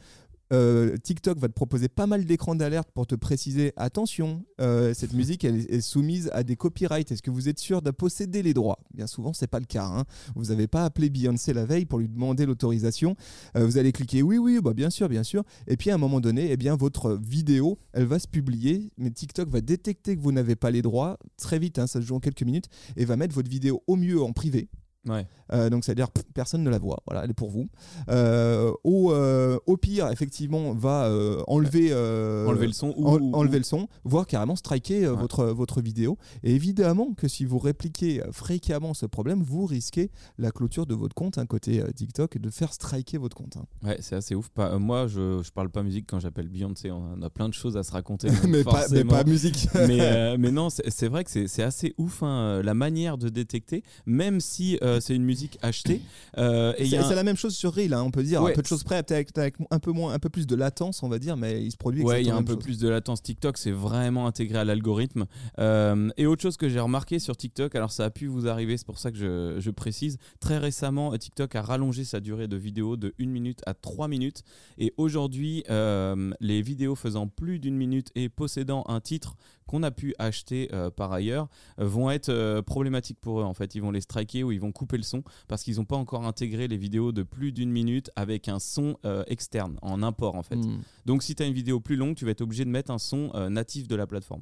Euh, 0.51 0.98
TikTok 0.98 1.38
va 1.39 1.48
te 1.48 1.53
proposer 1.53 1.88
pas 1.88 2.08
mal 2.08 2.25
d'écrans 2.25 2.55
d'alerte 2.55 2.89
pour 2.93 3.08
te 3.08 3.15
préciser 3.15 3.74
attention, 3.77 4.43
euh, 4.60 4.93
cette 4.93 5.13
musique 5.13 5.43
elle 5.46 5.58
est, 5.58 5.81
soumise 5.81 6.29
à 6.34 6.43
des 6.43 6.55
copyrights. 6.55 7.12
Est-ce 7.12 7.22
que 7.22 7.31
vous 7.31 7.48
êtes 7.48 7.60
sûr 7.60 7.81
de 7.81 7.91
posséder 7.91 8.43
les 8.43 8.53
droits? 8.53 8.79
Bien 8.93 9.08
souvent, 9.08 9.34
c'est 9.34 9.48
pas 9.48 9.60
le 9.60 9.65
cas. 9.65 9.86
hein. 9.86 10.03
Vous 10.36 10.46
n'avez 10.46 10.67
pas 10.67 10.86
appelé 10.86 11.10
Beyoncé 11.10 11.53
la 11.53 11.65
veille 11.65 11.86
pour 11.86 12.00
lui 12.00 12.10
demander 12.10 12.46
l'autorisation. 12.46 13.15
Euh, 13.55 13.65
vous 13.65 13.77
allez 13.77 13.91
cliquer 13.91 14.22
oui, 14.24 14.38
oui, 14.38 14.60
bah 14.62 14.74
bien 14.74 14.89
sûr, 14.89 15.08
bien 15.10 15.24
sûr. 15.24 15.43
Et 15.67 15.77
puis 15.77 15.89
à 15.89 15.96
un 15.96 15.98
moment 15.98 16.20
donné, 16.20 16.51
eh 16.51 16.58
bien 16.58 16.75
votre 16.75 17.13
vidéo, 17.13 17.79
elle 17.93 18.05
va 18.05 18.20
se 18.20 18.27
publier, 18.27 18.91
mais 18.98 19.12
TikTok 19.12 19.50
va 19.50 19.62
détecter 19.62 20.17
que 20.17 20.22
vous 20.22 20.31
n'avez 20.31 20.55
pas 20.55 20.72
les 20.72 20.81
droits 20.81 21.17
très 21.38 21.60
vite. 21.60 21.79
hein, 21.79 21.88
ça 21.88 22.01
se 22.01 22.05
joue 22.05 22.15
en 22.15 22.20
quelques 22.20 22.43
minutes 22.43 22.67
et 22.98 23.05
va 23.05 23.15
mettre 23.15 23.36
votre 23.36 23.50
vidéo 23.50 23.84
au 23.88 23.96
mieux 23.96 24.22
en 24.22 24.34
privé. 24.34 24.70
Ouais. 25.08 25.25
Euh, 25.51 25.70
donc 25.70 25.84
c'est-à-dire 25.84 26.08
personne 26.34 26.63
ne 26.63 26.70
la 26.70 26.77
voit, 26.77 27.00
voilà, 27.08 27.24
elle 27.24 27.31
est 27.31 27.34
pour 27.34 27.50
vous. 27.50 27.67
Euh, 28.10 28.72
au, 28.84 29.12
euh, 29.12 29.58
au 29.65 29.75
pire, 29.77 30.10
effectivement, 30.12 30.74
va 30.74 31.12
enlever, 31.48 31.93
Enlever 31.93 32.67
le 32.67 32.74
son 32.74 32.93
ou, 32.98 33.08
en- 33.08 33.17
ou- 33.20 33.34
enlever 33.36 33.58
le 33.58 33.63
son, 33.63 33.88
voire 34.03 34.27
carrément 34.27 34.55
striker 34.55 35.08
Ouais. 35.08 35.15
votre, 35.15 35.46
votre 35.46 35.81
vidéo. 35.81 36.17
Et 36.43 36.53
évidemment 36.55 37.13
que 37.15 37.27
si 37.27 37.46
vous 37.46 37.60
répliquez 37.60 38.22
fréquemment 38.31 38.93
ce 38.93 39.05
problème, 39.05 39.41
vous 39.43 39.65
risquez 39.65 40.12
la 40.38 40.51
clôture 40.51 40.86
de 40.86 40.93
votre 40.96 41.15
compte, 41.15 41.38
un 41.38 41.46
côté 41.46 41.81
euh, 41.81 41.88
TikTok, 41.91 42.36
et 42.36 42.39
de 42.39 42.50
faire 42.50 42.74
striker 42.74 43.17
votre 43.17 43.36
compte. 43.36 43.58
hein. 43.58 43.65
Ouais, 43.84 43.98
c'est 44.01 44.15
assez 44.15 44.36
ouf. 44.36 44.50
Pas, 44.50 44.77
moi, 44.77 45.08
je, 45.08 45.41
je 45.43 45.51
parle 45.51 45.70
pas 45.70 45.84
musique 45.84 46.05
quand 46.08 46.20
j'appelle 46.20 46.48
Beyoncé. 46.48 46.91
On 46.91 47.22
a 47.22 47.29
plein 47.29 47.50
de 47.50 47.53
choses 47.53 47.75
à 47.77 47.84
se 47.84 47.91
raconter. 47.91 48.27
mais, 48.48 48.63
pas, 48.63 48.72
mais 48.72 48.79
forcément. 48.81 49.10
pas 49.12 49.24
musique. 49.24 49.67
mais, 49.88 50.38
mais 50.38 50.51
non, 50.51 50.70
c'est 50.70 51.08
vrai 51.08 51.24
que 51.24 51.31
c'est 51.31 51.48
c'est 51.48 51.63
assez 51.63 51.93
ouf 51.98 52.24
hein, 52.24 52.62
la 52.63 52.74
manière 52.74 53.17
de 53.17 53.29
détecter, 53.29 53.84
même 54.05 54.39
si 54.39 54.77
c'est 55.00 55.16
une 55.16 55.24
musique 55.24 55.58
achetée. 55.62 56.02
Euh, 56.38 56.74
et 56.78 56.86
C'est 56.88 56.98
un- 56.98 57.14
la 57.16 57.24
même 57.24 57.38
chose 57.38 57.56
sur 57.56 57.74
Reel, 57.74 57.94
hein, 57.94 58.04
on 58.04 58.12
peut 58.12 58.24
dire, 58.24 58.42
Ouais. 58.42 58.52
un 58.52 58.56
peu 58.56 58.62
de 58.62 58.68
choses 58.68 58.84
près, 58.84 59.02
peut-être 59.04 59.12
avec, 59.38 59.38
avec 59.38 59.56
un 59.70 59.80
peu 59.80 59.92
moins, 59.92 60.14
un 60.14 60.20
peu 60.20 60.30
plus 60.30 60.48
de 60.48 60.56
latence, 60.56 61.04
on 61.04 61.10
va 61.10 61.20
dire, 61.20 61.38
mais 61.38 61.64
il 61.64 61.72
se 61.72 61.78
produit 61.78 62.04
Ouais, 62.04 62.22
il 62.22 62.28
y 62.28 62.32
a 62.32 62.36
un 62.36 62.44
peu 62.44 62.54
chose. 62.54 62.64
plus 62.64 62.80
de 62.80 62.90
latence. 62.90 63.22
TikTok, 63.22 63.58
c'est 63.58 63.72
vraiment 63.72 64.28
intégré 64.28 64.58
à 64.60 64.64
l'algorithme. 64.66 65.26
Euh, 65.60 66.10
et 66.18 66.26
autre 66.26 66.42
chose 66.42 66.58
que 66.58 66.68
j'ai 66.70 66.80
remarqué 66.80 67.20
sur 67.20 67.38
TikTok, 67.38 67.76
alors 67.76 67.92
ça 67.92 68.06
a 68.06 68.10
pu 68.10 68.28
vous 68.28 68.48
arriver, 68.48 68.78
c'est 68.78 68.86
pour 68.86 68.98
ça 69.00 69.12
que 69.12 69.18
je, 69.18 69.56
je 69.60 69.72
précise. 69.72 70.18
Très 70.40 70.58
récemment, 70.58 71.16
TikTok 71.18 71.56
a 71.56 71.62
rallongé 71.62 72.04
sa 72.04 72.20
durée 72.20 72.48
de 72.48 72.58
vidéo 72.58 72.98
de 72.98 73.14
1 73.20 73.30
minute 73.30 73.62
à 73.66 73.74
3 73.74 74.08
minutes. 74.08 74.44
Et 74.78 74.94
aujourd'hui, 74.98 75.64
euh, 75.70 76.32
les 76.40 76.62
vidéos 76.62 76.96
faisant 76.96 77.28
plus 77.28 77.60
d'une 77.60 77.76
minute 77.76 78.10
et 78.16 78.30
possédant 78.30 78.84
un 78.88 79.00
titre 79.02 79.36
qu'on 79.68 79.84
a 79.84 79.92
pu 79.92 80.14
acheter 80.20 80.70
euh, 80.74 80.90
par 80.90 81.14
ailleurs 81.14 81.48
euh, 81.80 81.86
vont 81.86 82.10
être 82.12 82.30
euh, 82.30 82.62
problématiques 82.62 83.20
pour 83.22 83.40
eux. 83.40 83.44
En 83.44 83.54
fait, 83.54 83.76
ils 83.76 83.82
vont 83.82 83.92
les 83.92 84.02
striker 84.02 84.44
ou 84.44 84.52
ils 84.52 84.60
vont 84.60 84.72
couper 84.82 84.98
le 84.98 85.04
son 85.04 85.24
parce 85.48 85.64
qu'ils 85.64 85.76
n'ont 85.76 85.86
pas 85.86 85.96
encore 85.96 86.26
intégré 86.26 86.68
les 86.68 86.78
vidéos 86.78 87.12
de 87.12 87.22
plus 87.22 87.52
d'une 87.52 87.72
minute 87.72 88.10
avec 88.16 88.48
un 88.48 88.58
son 88.58 88.98
euh, 89.06 89.24
externe 89.28 89.78
en 89.84 90.02
import 90.02 90.36
en 90.36 90.42
fait. 90.42 90.56
Hmm. 90.56 90.82
Donc 91.06 91.22
si 91.22 91.36
tu 91.36 91.44
as 91.44 91.46
une 91.46 91.54
vidéo 91.54 91.80
plus 91.80 91.96
longue, 91.96 92.16
tu 92.16 92.26
vas 92.26 92.32
être 92.32 92.42
obligé 92.42 92.66
de 92.66 92.70
mettre 92.72 92.90
un 92.90 92.98
son 92.98 93.30
euh, 93.36 93.50
natif 93.50 93.88
de 93.88 93.96
la 93.96 94.08
plateforme. 94.08 94.42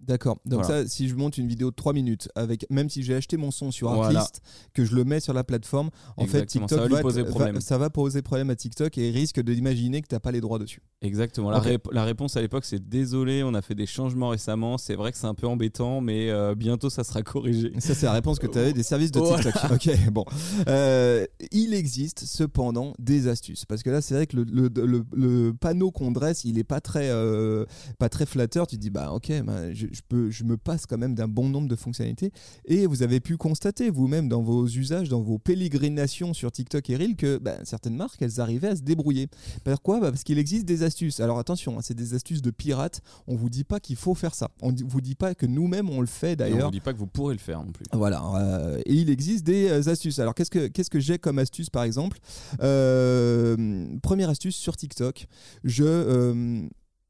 D'accord. 0.00 0.38
Donc 0.44 0.62
Voilà. 0.64 0.84
ça, 0.84 0.88
si 0.88 1.08
je 1.08 1.14
monte 1.16 1.36
une 1.38 1.48
vidéo 1.48 1.70
de 1.70 1.74
3 1.74 1.92
minutes, 1.92 2.28
avec, 2.34 2.66
même 2.70 2.88
si 2.88 3.02
j'ai 3.02 3.14
acheté 3.14 3.36
mon 3.36 3.50
son 3.50 3.70
sur 3.72 3.88
Voilà. 3.92 4.20
Artlist, 4.20 4.40
que 4.72 4.84
je 4.84 4.94
le 4.94 5.04
mets 5.04 5.20
sur 5.20 5.32
la 5.32 5.42
plateforme, 5.42 5.90
en 6.16 6.26
fait, 6.26 6.46
TikTok 6.46 6.70
ça 6.70 6.86
va 6.86 7.00
poser 7.00 7.22
va- 7.22 7.28
problème. 7.30 7.60
ça 7.60 7.78
va 7.78 7.90
poser 7.90 8.22
problème 8.22 8.50
à 8.50 8.56
TikTok 8.56 8.96
et 8.98 9.10
risque 9.10 9.40
d'imaginer 9.40 10.02
que 10.02 10.06
tu 10.08 10.14
n'as 10.14 10.20
pas 10.20 10.30
les 10.32 10.40
droits 10.40 10.58
dessus. 10.58 10.80
Exactement. 11.02 11.50
La, 11.50 12.04
réponse 12.04 12.36
à 12.36 12.40
l'époque, 12.40 12.64
c'est 12.64 12.88
désolé, 12.88 13.42
on 13.42 13.54
a 13.54 13.62
fait 13.62 13.74
des 13.74 13.86
changements 13.86 14.28
récemment. 14.28 14.78
C'est 14.78 14.94
vrai 14.94 15.12
que 15.12 15.18
c'est 15.18 15.26
un 15.26 15.34
peu 15.34 15.46
embêtant, 15.46 16.00
mais 16.00 16.30
euh, 16.30 16.54
bientôt 16.54 16.88
ça 16.90 17.02
sera 17.04 17.22
corrigé. 17.22 17.72
Ça, 17.78 17.94
c'est 17.94 18.06
la 18.06 18.12
réponse 18.12 18.38
que 18.38 18.46
tu 18.46 18.58
avais 18.58 18.72
des 18.72 18.82
services 18.82 19.10
de 19.12 19.18
Voilà. 19.20 19.42
TikTok. 19.42 19.72
ok, 19.72 20.10
bon. 20.12 20.24
Euh, 20.68 21.26
il 21.52 21.74
existe 21.74 22.24
cependant 22.24 22.92
des 22.98 23.28
astuces. 23.28 23.64
Parce 23.64 23.82
que 23.82 23.90
là, 23.90 24.00
c'est 24.00 24.14
vrai 24.14 24.26
que 24.26 24.36
le, 24.36 24.44
le- 24.44 24.68
le- 24.86 25.04
le 25.12 25.52
panneau 25.54 25.90
qu'on 25.90 26.10
dresse, 26.12 26.44
il 26.44 26.58
est 26.58 26.64
pas 26.64 26.80
très, 26.80 27.08
euh, 27.10 27.64
pas 27.98 28.08
très 28.08 28.26
flatteur. 28.26 28.66
Tu 28.66 28.76
te 28.76 28.80
dis, 28.80 28.90
bah 28.90 29.12
ok, 29.12 29.32
bah, 29.44 29.72
je, 29.72 29.85
je 29.92 30.00
peux, 30.08 30.30
je 30.30 30.44
me 30.44 30.56
passe 30.56 30.86
quand 30.86 30.98
même 30.98 31.14
d'un 31.14 31.28
bon 31.28 31.48
nombre 31.48 31.68
de 31.68 31.76
fonctionnalités. 31.76 32.32
Et 32.64 32.86
vous 32.86 33.02
avez 33.02 33.20
pu 33.20 33.36
constater 33.36 33.90
vous-même 33.90 34.28
dans 34.28 34.42
vos 34.42 34.66
usages, 34.66 35.08
dans 35.08 35.22
vos 35.22 35.38
pérégrinations 35.38 36.34
sur 36.34 36.52
TikTok 36.52 36.88
et 36.90 36.96
Reel, 36.96 37.16
que 37.16 37.38
bah, 37.38 37.56
certaines 37.64 37.96
marques, 37.96 38.20
elles 38.22 38.40
arrivaient 38.40 38.68
à 38.68 38.76
se 38.76 38.82
débrouiller. 38.82 39.28
Pourquoi? 39.64 40.00
Bah, 40.00 40.10
Parce 40.10 40.24
qu'il 40.24 40.38
existe 40.38 40.64
des 40.66 40.82
astuces. 40.82 41.20
Alors 41.20 41.38
attention, 41.38 41.78
hein, 41.78 41.82
c'est 41.82 41.94
des 41.94 42.14
astuces 42.14 42.42
de 42.42 42.50
pirates. 42.50 43.00
On 43.26 43.36
vous 43.36 43.50
dit 43.50 43.64
pas 43.64 43.80
qu'il 43.80 43.96
faut 43.96 44.14
faire 44.14 44.34
ça. 44.34 44.50
On 44.62 44.72
ne 44.72 44.82
vous 44.84 45.00
dit 45.00 45.14
pas 45.14 45.34
que 45.34 45.46
nous-mêmes, 45.46 45.88
on 45.90 46.00
le 46.00 46.06
fait 46.06 46.30
Et 46.30 46.32
on 46.34 46.36
d'ailleurs. 46.36 46.66
ne 46.68 46.72
dit 46.72 46.80
pas 46.80 46.92
que 46.92 46.98
vous 46.98 47.06
pourrez 47.06 47.34
le 47.34 47.40
faire 47.40 47.62
non 47.64 47.72
plus. 47.72 47.84
Voilà, 47.92 48.22
euh, 48.36 48.80
et 48.86 48.94
il 48.94 49.10
existe 49.10 49.44
des 49.44 49.68
euh, 49.68 49.88
astuces. 49.90 50.18
Alors 50.18 50.34
qu'est-ce 50.34 50.50
que, 50.50 50.66
qu'est-ce 50.68 50.90
que 50.90 51.00
j'ai 51.00 51.18
comme 51.18 51.38
astuce 51.38 51.70
par 51.70 51.82
exemple? 51.84 52.18
Euh, 52.62 53.86
Première 54.02 54.28
astuce 54.30 54.56
sur 54.56 54.76
TikTok, 54.76 55.26
je, 55.64 55.84
euh, 55.84 56.66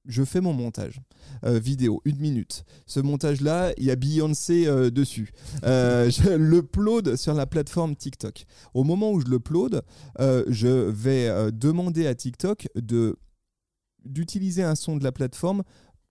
je 0.07 0.25
fais 0.25 0.41
mon 0.41 0.53
montage 0.53 1.01
euh, 1.45 1.59
vidéo, 1.59 2.01
une 2.05 2.19
minute. 2.19 2.65
Ce 2.87 3.01
montage-là, 3.01 3.73
il 3.77 3.85
y 3.85 3.91
a 3.91 3.97
Beyoncé 3.97 4.67
euh, 4.67 4.91
dessus. 4.91 5.31
Euh, 5.65 6.11
je 6.11 6.31
l'upload 6.31 7.17
sur 7.17 7.35
la 7.35 7.47
plateforme 7.47 7.97
TikTok. 7.97 8.47
Au 8.75 8.85
moment 8.85 9.13
où 9.13 9.21
je 9.21 9.27
l'upload, 9.27 9.83
euh, 10.21 10.45
je 10.49 10.69
vais 10.69 11.51
demander 11.53 12.07
à 12.07 12.15
TikTok 12.15 12.69
de 12.75 13.17
d'utiliser 14.05 14.63
un 14.63 14.77
son 14.77 14.97
de 14.97 15.03
la 15.03 15.11
plateforme 15.11 15.65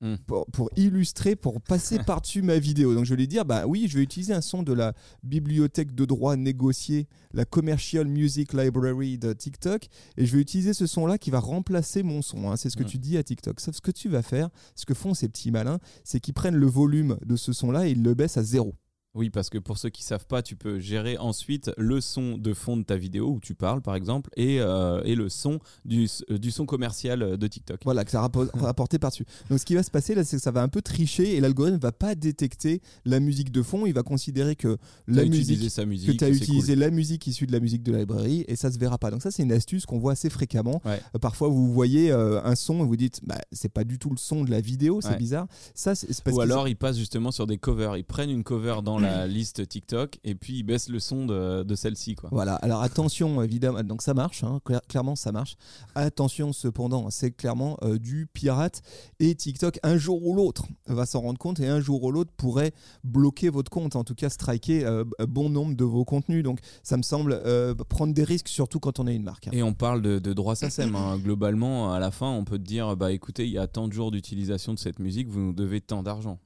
Mm. 0.05 0.15
pour, 0.27 0.45
pour 0.47 0.69
illustrer, 0.75 1.35
pour 1.35 1.59
passer 1.61 1.97
par-dessus 2.05 2.41
ma 2.41 2.59
vidéo. 2.59 2.93
Donc 2.93 3.05
je 3.05 3.09
vais 3.09 3.15
lui 3.17 3.27
dire, 3.27 3.43
bah 3.45 3.65
oui, 3.67 3.87
je 3.89 3.97
vais 3.97 4.03
utiliser 4.03 4.33
un 4.33 4.41
son 4.41 4.61
de 4.63 4.71
la 4.73 4.93
bibliothèque 5.23 5.95
de 5.95 6.05
droit 6.05 6.35
négociée, 6.35 7.07
la 7.33 7.45
Commercial 7.45 8.07
Music 8.07 8.53
Library 8.53 9.17
de 9.17 9.33
TikTok, 9.33 9.87
et 10.17 10.25
je 10.25 10.35
vais 10.35 10.41
utiliser 10.41 10.73
ce 10.73 10.85
son-là 10.85 11.17
qui 11.17 11.31
va 11.31 11.39
remplacer 11.39 12.03
mon 12.03 12.21
son. 12.21 12.51
hein. 12.51 12.55
C'est 12.57 12.69
ce 12.69 12.77
que 12.77 12.83
Mm. 12.83 12.87
tu 12.87 12.97
dis 12.99 13.17
à 13.17 13.23
TikTok. 13.23 13.59
Sauf 13.59 13.75
ce 13.75 13.81
que 13.81 13.91
tu 13.91 14.07
vas 14.09 14.21
faire, 14.21 14.49
ce 14.75 14.85
que 14.85 14.93
font 14.93 15.13
ces 15.13 15.27
petits 15.27 15.51
malins, 15.51 15.79
c'est 16.03 16.19
qu'ils 16.19 16.33
prennent 16.33 16.55
le 16.55 16.67
volume 16.67 17.17
de 17.25 17.35
ce 17.35 17.51
son-là 17.53 17.87
et 17.87 17.91
ils 17.91 18.03
le 18.03 18.13
baissent 18.13 18.37
à 18.37 18.43
zéro. 18.43 18.75
Oui, 19.15 19.29
parce 19.29 19.49
que 19.49 19.57
pour 19.57 19.77
ceux 19.77 19.89
qui 19.89 20.03
savent 20.03 20.25
pas, 20.27 20.41
tu 20.43 20.55
peux 20.55 20.79
gérer 20.79 21.17
ensuite 21.17 21.71
le 21.77 22.01
son 22.01 22.37
de 22.37 22.53
fond 22.53 22.75
de 22.77 22.83
ta 22.83 22.97
vidéo 22.97 23.29
où 23.31 23.39
tu 23.39 23.55
parles, 23.55 23.81
par 23.81 23.95
exemple, 23.95 24.29
et, 24.35 24.59
euh, 24.59 25.01
et 25.05 25.15
le 25.15 25.29
son 25.29 25.59
du, 25.85 26.07
du 26.29 26.51
son 26.51 26.65
commercial 26.65 27.37
de 27.37 27.47
TikTok. 27.47 27.79
Voilà, 27.85 28.03
que 28.03 28.11
ça 28.11 28.21
rappo- 28.21 28.49
rapporté 28.59 28.99
par-dessus. 28.99 29.25
Donc 29.49 29.59
ce 29.59 29.65
qui 29.65 29.73
va 29.75 29.83
se 29.83 29.91
passer 29.91 30.15
là, 30.15 30.23
c'est 30.23 30.35
que 30.37 30.43
ça 30.43 30.51
va 30.51 30.61
un 30.61 30.67
peu 30.67 30.81
tricher 30.81 31.35
et 31.35 31.39
l'algorithme 31.39 31.77
va 31.77 31.91
pas 31.93 32.13
détecter 32.15 32.81
la 33.05 33.19
musique 33.19 33.51
de 33.51 33.61
fond. 33.61 33.85
Il 33.85 33.93
va 33.93 34.03
considérer 34.03 34.55
que 34.55 34.77
la 35.07 35.23
musique 35.25 35.69
sa 35.69 35.85
que 35.85 36.11
tu 36.11 36.23
as 36.23 36.29
utilisé 36.29 36.73
cool. 36.73 36.81
la 36.81 36.91
musique 36.91 37.25
issue 37.27 37.47
de 37.47 37.51
la 37.53 37.59
musique 37.59 37.83
de 37.83 37.91
la 37.93 37.99
librairie 37.99 38.43
et 38.47 38.55
ça 38.55 38.71
se 38.71 38.77
verra 38.77 38.97
pas. 38.97 39.11
Donc 39.11 39.21
ça 39.21 39.31
c'est 39.31 39.43
une 39.43 39.51
astuce 39.53 39.85
qu'on 39.85 39.97
voit 39.99 40.11
assez 40.11 40.29
fréquemment. 40.29 40.81
Ouais. 40.85 41.01
Euh, 41.15 41.19
parfois 41.19 41.47
vous 41.47 41.71
voyez 41.71 42.11
euh, 42.11 42.41
un 42.43 42.55
son 42.55 42.81
et 42.83 42.85
vous 42.85 42.97
dites 42.97 43.21
bah 43.23 43.37
c'est 43.51 43.69
pas 43.71 43.83
du 43.85 43.97
tout 43.97 44.09
le 44.09 44.17
son 44.17 44.43
de 44.43 44.51
la 44.51 44.59
vidéo, 44.61 44.99
c'est 45.01 45.09
Ouais. 45.09 45.17
bizarre. 45.17 45.47
Ça 45.73 45.95
c'est 45.95 46.07
Ou 46.31 46.41
alors 46.41 46.67
ils 46.67 46.75
passent 46.75 46.97
justement 46.97 47.31
sur 47.31 47.47
des 47.47 47.57
covers. 47.57 47.95
Ils 47.97 48.03
prennent 48.03 48.29
une 48.31 48.43
cover 48.43 48.77
dans 48.83 48.99
la 48.99 49.04
liste 49.27 49.67
TikTok 49.67 50.19
et 50.23 50.35
puis 50.35 50.57
ils 50.59 50.63
baissent 50.63 50.89
le 50.89 50.99
son 50.99 51.25
de, 51.25 51.63
de 51.63 51.75
celle-ci. 51.75 52.15
quoi. 52.15 52.29
Voilà, 52.31 52.55
alors 52.55 52.81
attention 52.81 53.41
évidemment, 53.41 53.83
donc 53.83 54.01
ça 54.01 54.13
marche, 54.13 54.43
hein, 54.43 54.59
cla- 54.65 54.81
clairement 54.87 55.15
ça 55.15 55.31
marche. 55.31 55.55
Attention 55.95 56.51
cependant, 56.53 57.09
c'est 57.09 57.31
clairement 57.31 57.77
euh, 57.83 57.97
du 57.97 58.27
pirate 58.31 58.81
et 59.19 59.35
TikTok 59.35 59.79
un 59.83 59.97
jour 59.97 60.25
ou 60.25 60.35
l'autre 60.35 60.65
va 60.87 61.05
s'en 61.05 61.21
rendre 61.21 61.37
compte 61.39 61.59
et 61.59 61.67
un 61.67 61.79
jour 61.79 62.03
ou 62.03 62.11
l'autre 62.11 62.31
pourrait 62.35 62.73
bloquer 63.03 63.49
votre 63.49 63.69
compte, 63.71 63.95
en 63.95 64.03
tout 64.03 64.15
cas 64.15 64.29
striker 64.29 64.85
euh, 64.85 65.03
bon 65.27 65.49
nombre 65.49 65.75
de 65.75 65.83
vos 65.83 66.05
contenus. 66.05 66.43
Donc 66.43 66.59
ça 66.83 66.97
me 66.97 67.03
semble 67.03 67.39
euh, 67.45 67.73
prendre 67.75 68.13
des 68.13 68.23
risques 68.23 68.47
surtout 68.47 68.79
quand 68.79 68.99
on 68.99 69.07
est 69.07 69.15
une 69.15 69.23
marque. 69.23 69.47
hein. 69.47 69.51
Et 69.53 69.63
on 69.63 69.73
parle 69.73 70.01
de, 70.01 70.19
de 70.19 70.33
droit 70.33 70.55
SACEM. 70.55 70.95
hein. 70.95 71.17
Globalement, 71.23 71.93
à 71.93 71.99
la 71.99 72.11
fin, 72.11 72.29
on 72.29 72.43
peut 72.43 72.57
te 72.57 72.63
dire 72.63 72.95
bah 72.97 73.11
écoutez, 73.11 73.45
il 73.45 73.51
y 73.51 73.57
a 73.57 73.67
tant 73.67 73.87
de 73.87 73.93
jours 73.93 74.11
d'utilisation 74.11 74.73
de 74.73 74.79
cette 74.79 74.99
musique, 74.99 75.27
vous 75.27 75.39
nous 75.39 75.53
devez 75.53 75.81
tant 75.81 76.03
d'argent. 76.03 76.39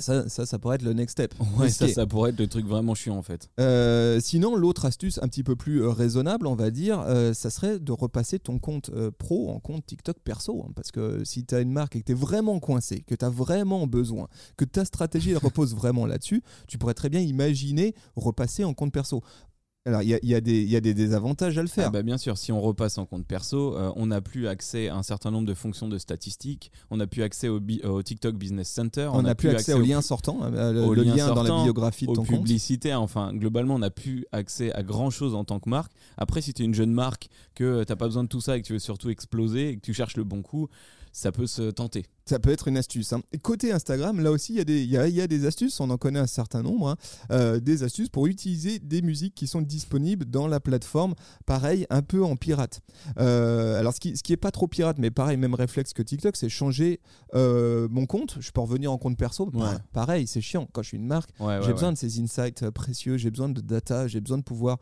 Ça, 0.00 0.28
ça, 0.28 0.46
ça 0.46 0.58
pourrait 0.58 0.76
être 0.76 0.82
le 0.82 0.92
next 0.92 1.12
step. 1.12 1.34
Ouais, 1.58 1.68
ça, 1.68 1.88
ça 1.88 2.06
pourrait 2.06 2.30
être 2.30 2.38
le 2.38 2.48
truc 2.48 2.66
vraiment 2.66 2.94
chiant 2.94 3.16
en 3.16 3.22
fait. 3.22 3.48
Euh, 3.60 4.20
sinon, 4.20 4.56
l'autre 4.56 4.84
astuce 4.84 5.18
un 5.22 5.28
petit 5.28 5.42
peu 5.42 5.56
plus 5.56 5.82
euh, 5.82 5.90
raisonnable, 5.90 6.46
on 6.46 6.54
va 6.54 6.70
dire, 6.70 7.00
euh, 7.00 7.32
ça 7.32 7.50
serait 7.50 7.78
de 7.78 7.92
repasser 7.92 8.38
ton 8.38 8.58
compte 8.58 8.90
pro 9.18 9.50
en 9.50 9.60
compte 9.60 9.86
TikTok 9.86 10.18
perso. 10.24 10.64
hein, 10.66 10.72
parce 10.74 10.90
que 10.90 11.24
si 11.24 11.44
tu 11.44 11.54
as 11.54 11.60
une 11.60 11.72
marque 11.72 11.96
et 11.96 12.00
que 12.00 12.06
tu 12.06 12.12
es 12.12 12.16
vraiment 12.16 12.58
coincé, 12.60 13.00
que 13.06 13.14
tu 13.14 13.24
as 13.24 13.30
vraiment 13.30 13.86
besoin, 13.86 14.28
que 14.56 14.64
ta 14.64 14.84
stratégie 14.84 15.30
elle 15.30 15.38
repose 15.38 15.74
vraiment 15.74 16.06
là-dessus, 16.06 16.42
tu 16.66 16.78
pourrais 16.78 16.94
très 16.94 17.08
bien 17.08 17.20
imaginer 17.20 17.94
repasser 18.16 18.64
en 18.64 18.74
compte 18.74 18.92
perso. 18.92 19.22
Alors, 19.86 20.02
il 20.02 20.08
y 20.08 20.14
a, 20.14 20.18
y 20.22 20.40
des- 20.40 20.62
il 20.62 20.70
y 20.70 20.76
a 20.76 20.80
des 20.80 20.94
désavantages 20.94 21.58
à 21.58 21.62
le 21.62 21.68
faire. 21.68 21.88
Ah 21.88 21.90
bah 21.90 22.02
bien 22.02 22.16
sûr, 22.16 22.38
si 22.38 22.52
on 22.52 22.60
repasse 22.62 22.96
en 22.96 23.04
compte 23.04 23.26
perso, 23.26 23.76
euh, 23.76 23.92
on 23.96 24.06
n'a 24.06 24.22
plus 24.22 24.48
accès 24.48 24.88
à 24.88 24.96
un 24.96 25.02
certain 25.02 25.30
nombre 25.30 25.46
de 25.46 25.52
fonctions 25.52 25.88
de 25.88 25.98
statistiques, 25.98 26.72
on 26.90 26.96
n'a 26.96 27.06
plus 27.06 27.22
accès 27.22 27.48
au, 27.48 27.60
au 27.84 28.02
TikTok 28.02 28.34
Business 28.36 28.68
Center, 28.70 29.10
on 29.12 29.20
n'a 29.20 29.34
plus 29.34 29.50
accès, 29.50 29.74
aux 29.74 29.82
liens 29.82 30.00
sortants, 30.00 30.38
euh, 30.42 30.72
le, 30.94 31.02
liens 31.02 31.16
lien 31.16 31.34
dans 31.34 31.42
la 31.42 31.62
biographie 31.64 32.06
de 32.06 32.14
ton 32.14 32.24
compte. 32.24 32.28
publicités. 32.28 32.94
Enfin, 32.94 33.34
globalement, 33.34 33.74
on 33.74 33.80
n'a 33.80 33.90
plus 33.90 34.24
accès 34.32 34.72
à 34.72 34.82
grand 34.82 35.10
chose 35.10 35.34
en 35.34 35.44
tant 35.44 35.60
que 35.60 35.68
marque. 35.68 35.92
Après, 36.16 36.40
si 36.40 36.54
tu 36.54 36.62
es 36.62 36.64
une 36.64 36.74
jeune 36.74 36.92
marque, 36.92 37.28
que 37.54 37.84
tu 37.84 37.92
n'as 37.92 37.96
pas 37.96 38.06
besoin 38.06 38.22
de 38.24 38.28
tout 38.28 38.40
ça 38.40 38.56
et 38.56 38.62
que 38.62 38.66
tu 38.66 38.72
veux 38.72 38.78
surtout 38.78 39.10
exploser 39.10 39.68
et 39.68 39.76
que 39.76 39.82
tu 39.82 39.92
cherches 39.92 40.16
le 40.16 40.24
bon 40.24 40.40
coup, 40.40 40.68
ça 41.16 41.30
peut 41.30 41.46
se 41.46 41.70
tenter. 41.70 42.04
Ça 42.26 42.38
peut 42.40 42.50
être 42.50 42.66
une 42.68 42.76
astuce. 42.76 43.12
hein. 43.12 43.22
Et 43.32 43.38
Côté 43.38 43.70
Instagram, 43.70 44.18
là 44.18 44.30
aussi, 44.32 44.54
il 44.54 44.56
y, 44.56 44.60
a 44.60 44.64
des- 44.64 44.82
il 44.82 44.90
y 44.90 44.96
a, 44.96 45.06
il 45.06 45.14
y 45.14 45.20
a 45.20 45.26
des 45.28 45.46
astuces, 45.46 45.78
on 45.78 45.88
en 45.90 45.96
connaît 45.96 46.18
un 46.18 46.26
certain 46.26 46.62
nombre, 46.62 46.88
hein. 46.88 46.96
Euh, 47.30 47.60
des 47.60 47.82
astuces 47.84 48.08
pour 48.08 48.26
utiliser 48.26 48.78
des 48.80 49.00
musiques 49.00 49.34
qui 49.34 49.46
sont 49.46 49.60
disponibles 49.62 50.24
dans 50.24 50.48
la 50.48 50.58
plateforme, 50.58 51.14
pareil, 51.46 51.86
un 51.90 52.02
peu 52.02 52.24
en 52.24 52.34
pirate. 52.36 52.80
Euh, 53.18 53.78
alors, 53.78 53.94
ce 53.94 54.00
qui, 54.00 54.16
ce 54.16 54.22
qui 54.24 54.32
est 54.32 54.36
pas 54.38 54.50
trop 54.50 54.66
pirate, 54.66 54.98
mais 54.98 55.10
pareil, 55.12 55.36
même 55.36 55.54
réflexe 55.54 55.92
que 55.92 56.02
TikTok, 56.02 56.34
c'est 56.36 56.48
changer 56.48 57.00
euh, 57.34 57.86
mon 57.90 58.06
compte. 58.06 58.38
Je 58.40 58.50
peux 58.50 58.60
revenir 58.62 58.90
en 58.90 58.98
compte 58.98 59.16
perso. 59.16 59.46
Bah, 59.46 59.70
Ouais. 59.72 59.78
pareil, 59.92 60.26
c'est 60.26 60.40
chiant. 60.40 60.66
Quand 60.72 60.82
je 60.82 60.88
suis 60.88 60.96
une 60.96 61.06
marque, 61.06 61.30
Ouais, 61.38 61.60
j'ai 61.62 61.72
besoin 61.72 61.92
de 61.92 61.98
ces 61.98 62.20
insights 62.20 62.68
précieux, 62.70 63.18
j'ai 63.18 63.30
besoin 63.30 63.48
de 63.50 63.60
data, 63.60 64.08
j'ai 64.08 64.20
besoin 64.20 64.38
de 64.38 64.42
pouvoir 64.42 64.78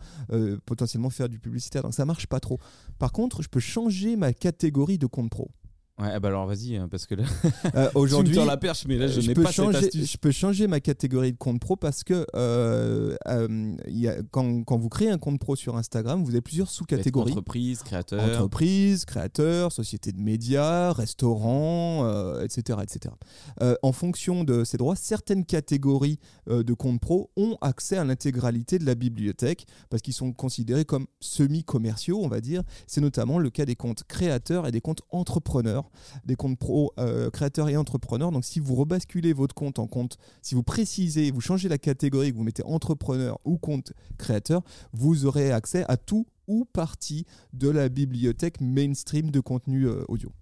potentiellement 0.64 1.10
faire 1.10 1.28
du 1.28 1.38
publicitaire. 1.38 1.82
Donc, 1.82 1.92
ça 1.94 2.04
marche 2.06 2.26
pas 2.26 2.40
trop. 2.40 2.58
Par 2.98 3.12
contre, 3.12 3.42
je 3.42 3.48
peux 3.48 3.60
changer 3.60 4.16
ma 4.16 4.32
catégorie 4.32 4.96
de 4.98 5.06
compte 5.06 5.28
pro. 5.30 5.50
Ouais, 6.00 6.18
bah 6.20 6.28
alors 6.28 6.46
vas-y, 6.46 6.76
hein, 6.76 6.88
parce 6.90 7.06
que 7.06 7.14
là, 7.14 7.24
Euh, 7.74 7.90
Aujourd'hui, 7.94 8.34
la 8.34 8.56
perche, 8.56 8.84
mais 8.86 8.96
là, 8.96 9.06
je, 9.06 9.20
je 9.20 9.28
n'ai 9.28 9.34
pas 9.34 9.50
changer, 9.50 9.78
cette 9.78 9.88
astuce. 9.88 10.12
je 10.12 10.18
peux 10.18 10.30
changer 10.30 10.66
ma 10.66 10.80
catégorie 10.80 11.32
de 11.32 11.38
compte 11.38 11.60
pro 11.60 11.76
parce 11.76 12.04
que 12.04 12.26
euh, 12.34 13.16
euh, 13.28 13.76
il 13.86 13.98
y 13.98 14.08
a, 14.08 14.16
quand, 14.30 14.64
quand 14.64 14.78
vous 14.78 14.88
créez 14.88 15.10
un 15.10 15.18
compte 15.18 15.38
pro 15.38 15.56
sur 15.56 15.76
Instagram, 15.76 16.22
vous 16.24 16.30
avez 16.30 16.40
plusieurs 16.40 16.70
sous-catégories. 16.70 17.32
Entreprise, 17.32 17.82
créateur. 17.82 18.22
Entreprise, 18.22 19.04
créateur, 19.04 19.72
société 19.72 20.12
de 20.12 20.20
médias, 20.20 20.92
restaurant, 20.92 22.40
etc. 22.40 22.80
etc. 22.82 23.14
Euh, 23.60 23.74
en 23.82 23.92
fonction 23.92 24.44
de 24.44 24.64
ces 24.64 24.76
droits, 24.76 24.96
certaines 24.96 25.44
catégories 25.44 26.18
de 26.48 26.74
comptes 26.74 27.00
pro 27.00 27.30
ont 27.36 27.56
accès 27.60 27.96
à 27.96 28.04
l'intégralité 28.04 28.78
de 28.78 28.86
la 28.86 28.94
bibliothèque 28.94 29.66
parce 29.90 30.02
qu'ils 30.02 30.14
sont 30.14 30.32
considérés 30.32 30.84
comme 30.84 31.06
semi-commerciaux, 31.20 32.20
on 32.22 32.28
va 32.28 32.40
dire. 32.40 32.62
C'est 32.86 33.00
notamment 33.00 33.38
le 33.38 33.50
cas 33.50 33.64
des 33.64 33.76
comptes 33.76 34.04
créateurs 34.04 34.66
et 34.66 34.72
des 34.72 34.80
comptes 34.80 35.02
entrepreneurs, 35.10 35.81
des 36.24 36.36
comptes 36.36 36.58
pro 36.58 36.92
euh, 36.98 37.30
créateurs 37.30 37.68
et 37.68 37.76
entrepreneurs. 37.76 38.32
Donc 38.32 38.44
si 38.44 38.60
vous 38.60 38.74
rebasculez 38.74 39.32
votre 39.32 39.54
compte 39.54 39.78
en 39.78 39.86
compte, 39.86 40.18
si 40.40 40.54
vous 40.54 40.62
précisez, 40.62 41.30
vous 41.30 41.40
changez 41.40 41.68
la 41.68 41.78
catégorie, 41.78 42.32
que 42.32 42.36
vous 42.36 42.44
mettez 42.44 42.64
entrepreneur 42.64 43.38
ou 43.44 43.58
compte 43.58 43.92
créateur, 44.18 44.62
vous 44.92 45.26
aurez 45.26 45.52
accès 45.52 45.84
à 45.88 45.96
tout 45.96 46.26
ou 46.48 46.64
partie 46.64 47.26
de 47.52 47.68
la 47.68 47.88
bibliothèque 47.88 48.60
mainstream 48.60 49.30
de 49.30 49.40
contenu 49.40 49.86
euh, 49.86 50.04
audio. 50.08 50.32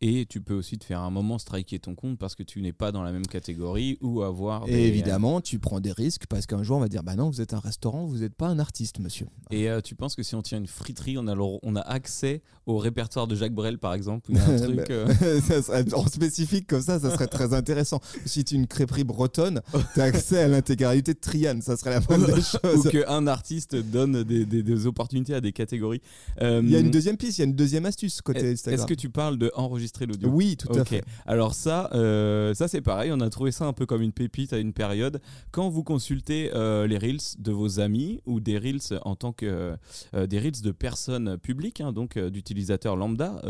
Et 0.00 0.26
tu 0.26 0.40
peux 0.40 0.54
aussi 0.54 0.78
te 0.78 0.84
faire 0.84 1.00
un 1.00 1.10
moment 1.10 1.38
striker 1.38 1.80
ton 1.80 1.96
compte 1.96 2.18
parce 2.20 2.36
que 2.36 2.44
tu 2.44 2.62
n'es 2.62 2.72
pas 2.72 2.92
dans 2.92 3.02
la 3.02 3.10
même 3.10 3.26
catégorie 3.26 3.98
ou 4.00 4.22
avoir. 4.22 4.64
des- 4.66 4.72
Et 4.72 4.86
évidemment, 4.86 5.40
tu 5.40 5.58
prends 5.58 5.80
des 5.80 5.90
risques 5.90 6.26
parce 6.28 6.46
qu'un 6.46 6.62
jour 6.62 6.76
on 6.76 6.80
va 6.80 6.88
dire 6.88 7.02
bah 7.02 7.16
non, 7.16 7.30
vous 7.30 7.40
êtes 7.40 7.52
un 7.52 7.58
restaurant, 7.58 8.04
vous 8.06 8.18
n'êtes 8.18 8.34
pas 8.36 8.46
un 8.46 8.60
artiste, 8.60 9.00
monsieur. 9.00 9.26
Et 9.50 9.68
euh, 9.68 9.80
tu 9.80 9.96
penses 9.96 10.14
que 10.14 10.22
si 10.22 10.36
on 10.36 10.42
tient 10.42 10.58
une 10.58 10.68
friterie, 10.68 11.18
on 11.18 11.26
a, 11.26 11.34
le- 11.34 11.42
on 11.42 11.74
a 11.74 11.80
accès 11.80 12.42
au 12.66 12.78
répertoire 12.78 13.26
de 13.26 13.34
Jacques 13.34 13.54
Brel, 13.54 13.78
par 13.78 13.92
exemple 13.92 14.30
un 14.36 14.56
truc. 14.62 14.88
euh, 14.90 15.12
ça 15.40 15.62
serait, 15.62 15.92
en 15.92 16.06
spécifique 16.06 16.68
comme 16.68 16.82
ça, 16.82 17.00
ça 17.00 17.10
serait 17.10 17.26
très 17.26 17.52
intéressant. 17.52 18.00
Si 18.24 18.44
tu 18.44 18.54
es 18.54 18.58
une 18.58 18.68
crêperie 18.68 19.02
bretonne, 19.02 19.62
tu 19.94 20.00
as 20.00 20.04
accès 20.04 20.38
à 20.42 20.46
l'intégralité 20.46 21.12
de 21.14 21.18
Triane, 21.18 21.60
ça 21.60 21.76
serait 21.76 21.90
la 21.90 22.00
moindre 22.08 22.26
des 22.36 22.40
ou 22.40 22.82
choses. 22.84 22.88
qu'un 22.92 23.26
artiste 23.26 23.74
donne 23.74 24.22
des, 24.22 24.44
des- 24.44 24.62
des 24.62 24.86
opportunités 24.86 25.34
à 25.34 25.40
des 25.40 25.50
catégories. 25.50 26.02
Euh, 26.40 26.60
Il 26.62 26.70
y 26.70 26.76
a 26.76 26.78
une 26.78 26.92
deuxième 26.92 27.16
piste, 27.16 27.38
il 27.38 27.40
y 27.40 27.44
a 27.44 27.46
une 27.48 27.56
deuxième 27.56 27.84
astuce 27.84 28.20
côté 28.22 28.52
Est-ce 28.52 28.86
que 28.86 28.94
tu 28.94 29.10
parles 29.10 29.38
de 29.38 29.50
enregistrer 29.56 29.87
l'audio. 30.06 30.28
Oui, 30.28 30.56
tout 30.56 30.72
à 30.72 30.84
fait. 30.84 31.04
Alors 31.26 31.54
ça, 31.54 31.90
euh, 31.94 32.54
ça 32.54 32.68
c'est 32.68 32.80
pareil. 32.80 33.10
On 33.12 33.20
a 33.20 33.30
trouvé 33.30 33.50
ça 33.50 33.66
un 33.66 33.72
peu 33.72 33.86
comme 33.86 34.02
une 34.02 34.12
pépite 34.12 34.52
à 34.52 34.58
une 34.58 34.72
période. 34.72 35.20
Quand 35.50 35.68
vous 35.68 35.84
consultez 35.84 36.50
euh, 36.54 36.86
les 36.86 36.98
reels 36.98 37.18
de 37.38 37.52
vos 37.52 37.80
amis 37.80 38.20
ou 38.26 38.40
des 38.40 38.58
reels 38.58 38.98
en 39.02 39.16
tant 39.16 39.32
que 39.32 39.76
euh, 40.14 40.26
des 40.26 40.38
reels 40.38 40.62
de 40.62 40.70
personnes 40.72 41.38
publiques, 41.38 41.80
hein, 41.80 41.92
donc 41.92 42.18
d'utilisateurs 42.18 42.96
lambda 42.96 43.40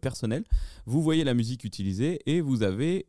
personnels, 0.00 0.44
vous 0.86 1.02
voyez 1.02 1.24
la 1.24 1.34
musique 1.34 1.64
utilisée 1.64 2.20
et 2.26 2.40
vous 2.40 2.62
avez 2.62 3.06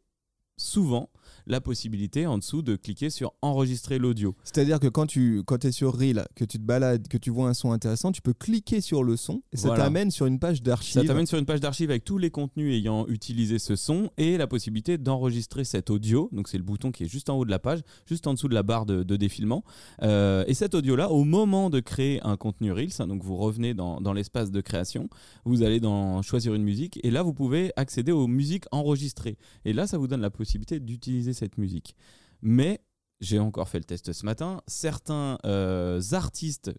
souvent 0.58 1.10
la 1.48 1.62
possibilité 1.62 2.26
en 2.26 2.38
dessous 2.40 2.62
de 2.64 2.76
cliquer 2.76 3.10
sur 3.12 3.34
enregistrer 3.44 4.00
l'audio. 4.00 4.36
C'est-à-dire 4.44 4.80
que 4.80 4.88
quand 4.88 5.06
tu 5.06 5.44
quand 5.46 5.64
es 5.66 5.72
sur 5.72 5.96
Reel, 5.96 6.26
que 6.36 6.44
tu 6.44 6.58
te 6.58 6.64
balades, 6.64 7.08
que 7.08 7.18
tu 7.18 7.30
vois 7.30 7.50
un 7.50 7.54
son 7.54 7.72
intéressant, 7.72 8.12
tu 8.12 8.22
peux 8.22 8.34
cliquer 8.34 8.82
sur 8.82 9.04
le 9.04 9.16
son 9.16 9.44
et 9.52 9.58
ça 9.58 9.68
Voilà. 9.68 9.84
t'amène 9.84 10.10
sur 10.12 10.26
une 10.26 10.40
page 10.40 10.58
Ça 10.58 10.64
d'archives. 10.64 11.06
t'amène 11.06 11.28
sur 11.28 11.38
une 11.38 11.46
page 11.46 11.60
d'archives 11.60 11.90
avec 11.92 12.04
tous 12.04 12.18
les 12.18 12.32
contenus 12.32 12.74
ayant 12.74 13.06
utilisé 13.08 13.60
ce 13.60 13.76
son 13.76 14.10
et 14.18 14.38
la 14.38 14.48
possibilité 14.48 14.98
d'enregistrer 14.98 15.66
cet 15.66 15.90
audio. 15.92 16.30
Donc 16.32 16.48
c'est 16.48 16.58
le 16.58 16.64
bouton 16.64 16.92
qui 16.92 17.04
est 17.04 17.08
juste 17.08 17.30
en 17.30 17.38
haut 17.38 17.46
de 17.46 17.52
la 17.52 17.60
page, 17.60 17.82
juste 18.08 18.26
en 18.28 18.34
dessous 18.34 18.48
de 18.48 18.56
la 18.56 18.64
barre 18.64 18.86
de, 18.88 19.04
de 19.04 19.16
défilement. 19.16 19.64
Euh, 20.02 20.44
et 20.48 20.54
cet 20.56 20.74
audio-là, 20.74 21.12
au 21.12 21.24
moment 21.26 21.70
de 21.70 21.80
créer 21.80 22.22
un 22.24 22.38
contenu 22.38 22.72
Reels, 22.72 22.90
hein, 23.00 23.08
donc 23.08 23.24
vous 23.24 23.36
revenez 23.38 23.74
dans, 23.76 24.02
dans 24.02 24.14
l'espace 24.14 24.50
de 24.52 24.62
création, 24.62 25.10
vous 25.44 25.62
allez 25.62 25.80
dans 25.80 26.22
choisir 26.24 26.56
une 26.56 26.64
musique 26.64 27.00
et 27.04 27.12
là 27.12 27.22
vous 27.24 27.34
pouvez 27.34 27.72
accéder 27.76 28.12
aux 28.12 28.28
musiques 28.28 28.66
enregistrées. 28.72 29.38
Et 29.66 29.74
là 29.74 29.86
ça 29.86 29.98
vous 30.00 30.08
donne 30.08 30.22
la 30.22 30.30
possibilité 30.30 30.45
d'utiliser 30.80 31.34
cette 31.34 31.58
musique. 31.58 31.96
Mais 32.42 32.82
j'ai 33.22 33.40
encore 33.40 33.70
fait 33.70 33.80
le 33.80 33.86
test 33.86 34.14
ce 34.14 34.26
matin, 34.26 34.62
certains 34.68 35.38
euh, 35.46 36.02
artistes 36.12 36.72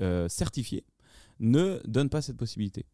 euh, 0.00 0.28
certifiés 0.28 0.84
ne 1.40 1.80
donnent 1.86 2.08
pas 2.08 2.22
cette 2.22 2.36
possibilité. 2.36 2.86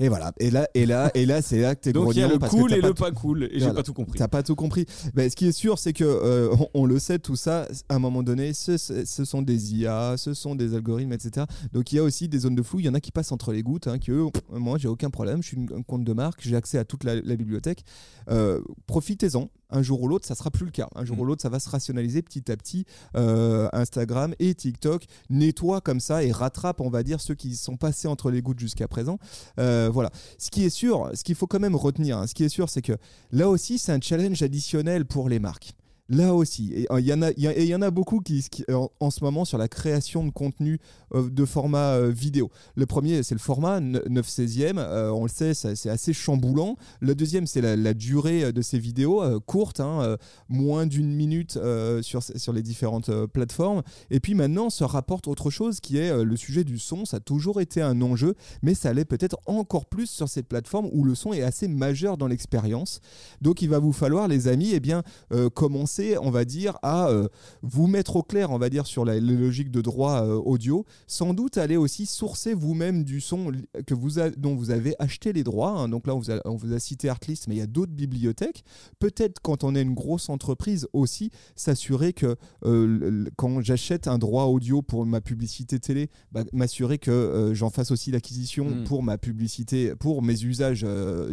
Et 0.00 0.08
voilà. 0.08 0.32
Et 0.38 0.50
là, 0.50 0.68
et 0.74 0.86
là, 0.86 1.10
et 1.14 1.26
là, 1.26 1.42
c'est 1.42 1.60
là 1.60 1.74
que 1.74 1.80
t'es 1.80 1.92
Donc 1.92 2.14
il 2.14 2.20
y 2.20 2.22
a 2.22 2.28
le 2.28 2.38
cool 2.38 2.72
et 2.72 2.80
le 2.80 2.94
pas 2.94 3.10
cool, 3.10 3.44
et 3.44 3.58
j'ai 3.58 3.72
pas 3.72 3.82
tout 3.82 3.94
compris. 3.94 4.18
T'as 4.18 4.28
pas 4.28 4.42
tout 4.42 4.54
compris. 4.54 4.86
Ben, 5.14 5.28
ce 5.28 5.36
qui 5.36 5.46
est 5.46 5.52
sûr, 5.52 5.78
c'est 5.78 5.92
que 5.92 6.04
euh, 6.04 6.54
on, 6.58 6.82
on 6.82 6.86
le 6.86 6.98
sait 6.98 7.18
tout 7.18 7.36
ça. 7.36 7.66
À 7.88 7.96
un 7.96 7.98
moment 7.98 8.22
donné, 8.22 8.52
ce, 8.52 8.76
sont 8.76 9.42
des 9.42 9.74
IA, 9.74 10.16
ce 10.16 10.34
sont 10.34 10.54
des 10.54 10.74
algorithmes, 10.74 11.12
etc. 11.12 11.46
Donc 11.72 11.92
il 11.92 11.96
y 11.96 11.98
a 11.98 12.02
aussi 12.02 12.28
des 12.28 12.38
zones 12.40 12.54
de 12.54 12.62
flou. 12.62 12.80
Il 12.80 12.86
y 12.86 12.88
en 12.88 12.94
a 12.94 13.00
qui 13.00 13.10
passent 13.10 13.32
entre 13.32 13.52
les 13.52 13.62
gouttes. 13.62 13.88
Hein, 13.88 13.98
qui 13.98 14.10
eux, 14.10 14.26
pff, 14.32 14.42
moi, 14.50 14.78
j'ai 14.78 14.88
aucun 14.88 15.10
problème. 15.10 15.42
Je 15.42 15.48
suis 15.48 15.58
un 15.76 15.82
compte 15.82 16.04
de 16.04 16.12
marque. 16.12 16.40
J'ai 16.42 16.56
accès 16.56 16.78
à 16.78 16.84
toute 16.84 17.04
la, 17.04 17.16
la 17.16 17.36
bibliothèque. 17.36 17.84
Euh, 18.30 18.60
Profitez-en. 18.86 19.50
Un 19.70 19.82
jour 19.82 20.00
ou 20.00 20.08
l'autre, 20.08 20.26
ça 20.26 20.34
sera 20.34 20.50
plus 20.50 20.64
le 20.64 20.70
cas. 20.70 20.88
Un 20.94 21.04
jour 21.04 21.16
Mm. 21.18 21.20
ou 21.20 21.24
l'autre, 21.26 21.42
ça 21.42 21.50
va 21.50 21.60
se 21.60 21.68
rationaliser 21.68 22.22
petit 22.22 22.50
à 22.50 22.56
petit. 22.56 22.86
Euh, 23.16 23.68
Instagram 23.74 24.34
et 24.38 24.54
TikTok 24.54 25.04
nettoient 25.28 25.82
comme 25.82 26.00
ça 26.00 26.24
et 26.24 26.32
rattrapent, 26.32 26.80
on 26.80 26.88
va 26.88 27.02
dire, 27.02 27.20
ceux 27.20 27.34
qui 27.34 27.54
sont 27.54 27.76
passés 27.76 28.08
entre 28.08 28.30
les 28.30 28.40
gouttes 28.40 28.58
jusqu'à 28.60 28.88
présent. 28.88 29.18
Euh, 29.58 29.90
voilà. 29.92 30.10
Ce 30.38 30.50
qui 30.50 30.64
est 30.64 30.70
sûr, 30.70 31.10
ce 31.14 31.24
qu'il 31.24 31.34
faut 31.34 31.46
quand 31.46 31.60
même 31.60 31.76
retenir, 31.76 32.18
hein, 32.18 32.26
ce 32.26 32.34
qui 32.34 32.44
est 32.44 32.48
sûr, 32.48 32.68
c'est 32.68 32.82
que 32.82 32.96
là 33.32 33.48
aussi, 33.48 33.78
c'est 33.78 33.92
un 33.92 34.00
challenge 34.00 34.42
additionnel 34.42 35.04
pour 35.04 35.28
les 35.28 35.38
marques. 35.38 35.72
Là 36.10 36.34
aussi, 36.34 36.72
et 36.72 36.86
euh, 36.90 37.00
il 37.00 37.06
y 37.06 37.12
en 37.12 37.20
a, 37.20 37.32
il 37.36 37.64
y, 37.64 37.74
en 37.74 37.82
a 37.82 37.90
beaucoup 37.90 38.20
qui, 38.20 38.42
qui- 38.50 38.64
en, 38.98 39.10
ce 39.10 39.22
moment 39.22 39.44
sur 39.44 39.58
la 39.58 39.68
création 39.68 40.24
de 40.24 40.30
contenu 40.30 40.78
euh, 41.14 41.28
de 41.28 41.44
format 41.44 41.96
euh, 41.96 42.08
vidéo. 42.10 42.50
Le 42.76 42.86
premier, 42.86 43.22
c'est 43.22 43.34
le 43.34 43.40
format 43.40 43.78
9 43.80 44.26
16e, 44.26 44.78
euh, 44.78 45.10
on 45.10 45.24
le 45.24 45.28
sait, 45.28 45.52
c'est 45.52 45.90
assez 45.90 46.14
chamboulant. 46.14 46.76
Le 47.00 47.14
deuxième, 47.14 47.46
c'est 47.46 47.60
la, 47.60 47.92
durée 47.92 48.44
euh, 48.44 48.52
de 48.52 48.62
ces 48.62 48.78
vidéos, 48.78 49.22
euh, 49.22 49.38
courte, 49.38 49.80
hein, 49.80 50.00
euh, 50.00 50.16
moins 50.48 50.86
d'une 50.86 51.12
minute 51.14 51.58
euh, 51.58 52.00
sur, 52.00 52.22
les 52.54 52.62
différentes 52.62 53.10
euh, 53.10 53.26
plateformes. 53.26 53.82
Et 54.10 54.18
puis 54.18 54.34
maintenant, 54.34 54.70
se 54.70 54.84
rapporte 54.84 55.28
autre 55.28 55.50
chose 55.50 55.80
qui 55.80 55.98
est 55.98 56.08
euh, 56.08 56.24
le 56.24 56.36
sujet 56.38 56.64
du 56.64 56.78
son. 56.78 57.04
Ça 57.04 57.18
a 57.18 57.20
toujours 57.20 57.60
été 57.60 57.82
un 57.82 58.00
enjeu, 58.00 58.34
mais 58.62 58.72
ça 58.72 58.94
l'est 58.94 59.04
peut-être 59.04 59.36
encore 59.44 59.84
plus 59.84 60.08
sur 60.08 60.30
cette 60.30 60.48
plateforme 60.48 60.88
où 60.90 61.04
le 61.04 61.14
son 61.14 61.34
est 61.34 61.42
assez 61.42 61.68
majeur 61.68 62.16
dans 62.16 62.28
l'expérience. 62.28 63.02
Donc 63.42 63.60
il 63.60 63.68
va 63.68 63.78
vous 63.78 63.92
falloir, 63.92 64.26
les 64.26 64.48
amis, 64.48 64.70
eh 64.72 64.80
bien, 64.80 65.02
euh, 65.32 65.50
commencer, 65.98 66.18
on 66.20 66.30
va 66.30 66.44
dire, 66.44 66.78
à 66.82 67.08
euh, 67.08 67.28
vous 67.62 67.86
mettre 67.86 68.16
au 68.16 68.22
clair, 68.22 68.50
on 68.50 68.58
va 68.58 68.70
dire, 68.70 68.86
sur 68.86 69.04
la, 69.04 69.18
les 69.18 69.36
logiques 69.36 69.70
de 69.70 69.80
droit 69.80 70.22
euh, 70.22 70.34
audio. 70.36 70.84
Sans 71.06 71.34
doute 71.34 71.58
aller 71.58 71.76
aussi 71.76 72.06
sourcer 72.06 72.54
vous-même 72.54 73.04
du 73.04 73.20
son 73.20 73.52
que 73.86 73.94
vous 73.94 74.18
a- 74.18 74.30
dont 74.30 74.54
vous 74.54 74.70
avez 74.70 74.94
acheté 74.98 75.32
les 75.32 75.44
droits. 75.44 75.70
hein. 75.72 75.88
Donc 75.88 76.06
là, 76.06 76.14
on 76.14 76.18
vous, 76.18 76.30
a, 76.30 76.40
on 76.44 76.56
vous 76.56 76.72
a 76.72 76.78
cité 76.78 77.08
Artlist, 77.08 77.48
mais 77.48 77.56
il 77.56 77.58
y 77.58 77.62
a 77.62 77.66
d'autres 77.66 77.92
bibliothèques. 77.92 78.64
Peut-être 78.98 79.40
quand 79.42 79.64
on 79.64 79.74
est 79.74 79.82
une 79.82 79.94
grosse 79.94 80.28
entreprise 80.28 80.86
aussi, 80.92 81.30
s'assurer 81.56 82.12
que 82.12 82.36
euh, 82.64 83.24
quand 83.36 83.60
j'achète 83.60 84.08
un 84.08 84.18
droit 84.18 84.44
audio 84.44 84.82
pour 84.82 85.04
ma 85.06 85.20
publicité 85.20 85.78
télé, 85.78 86.08
bah, 86.32 86.44
m'assurer 86.52 86.98
que 86.98 87.50
j'en 87.54 87.70
fasse 87.70 87.90
aussi 87.90 88.10
l'acquisition 88.10 88.66
Mm. 88.68 88.84
pour 88.84 89.02
ma 89.02 89.16
publicité, 89.18 89.94
pour 89.98 90.22
mes 90.22 90.42
usages 90.44 90.84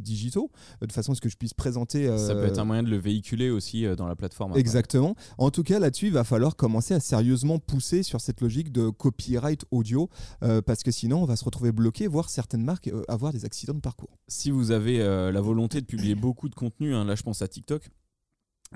digitaux, 0.02 0.50
de 0.82 0.92
façon 0.92 1.12
à 1.12 1.16
ce 1.16 1.22
que 1.22 1.30
je 1.30 1.36
puisse 1.38 1.54
présenter. 1.54 2.06
Ça 2.18 2.34
peut 2.36 2.46
être 2.46 2.60
un 2.60 2.64
moyen 2.66 2.84
de 2.84 2.90
le 2.90 2.98
véhiculer 2.98 3.50
aussi 3.50 3.86
dans 3.98 4.08
la 4.08 4.16
plateforme. 4.16 4.54
Exactement. 4.56 5.16
En 5.38 5.52
tout 5.52 5.64
cas, 5.64 5.80
là-dessus, 5.80 6.08
il 6.08 6.14
va 6.14 6.24
falloir 6.24 6.56
commencer 6.56 6.94
à 6.94 7.00
sérieusement 7.00 7.60
pousser 7.60 8.04
sur 8.04 8.22
cette 8.22 8.42
logique 8.42 8.72
de 8.72 8.90
copyright 8.90 9.66
audio, 9.72 10.10
euh, 10.44 10.62
parce 10.62 10.84
que 10.84 10.92
sinon, 10.92 11.22
on 11.22 11.26
va 11.26 11.36
se 11.36 11.46
retrouver 11.46 11.72
bloqué, 11.72 12.08
voire 12.08 12.30
certaines 12.30 12.64
marques 12.64 12.88
euh, 12.88 13.04
avoir 13.08 13.34
des 13.34 13.46
accidents 13.46 13.74
de 13.74 13.80
parcours. 13.80 14.18
Si 14.28 14.52
vous 14.52 14.72
avez 14.72 15.02
euh, 15.02 15.32
la 15.32 15.42
volonté 15.42 15.82
de 15.82 15.86
publier 15.86 16.16
beaucoup 16.16 16.50
de 16.50 16.56
contenu, 16.56 16.94
hein, 16.94 17.06
là 17.06 17.16
je 17.16 17.24
pense 17.24 17.42
à 17.42 17.48
TikTok, 17.48 17.90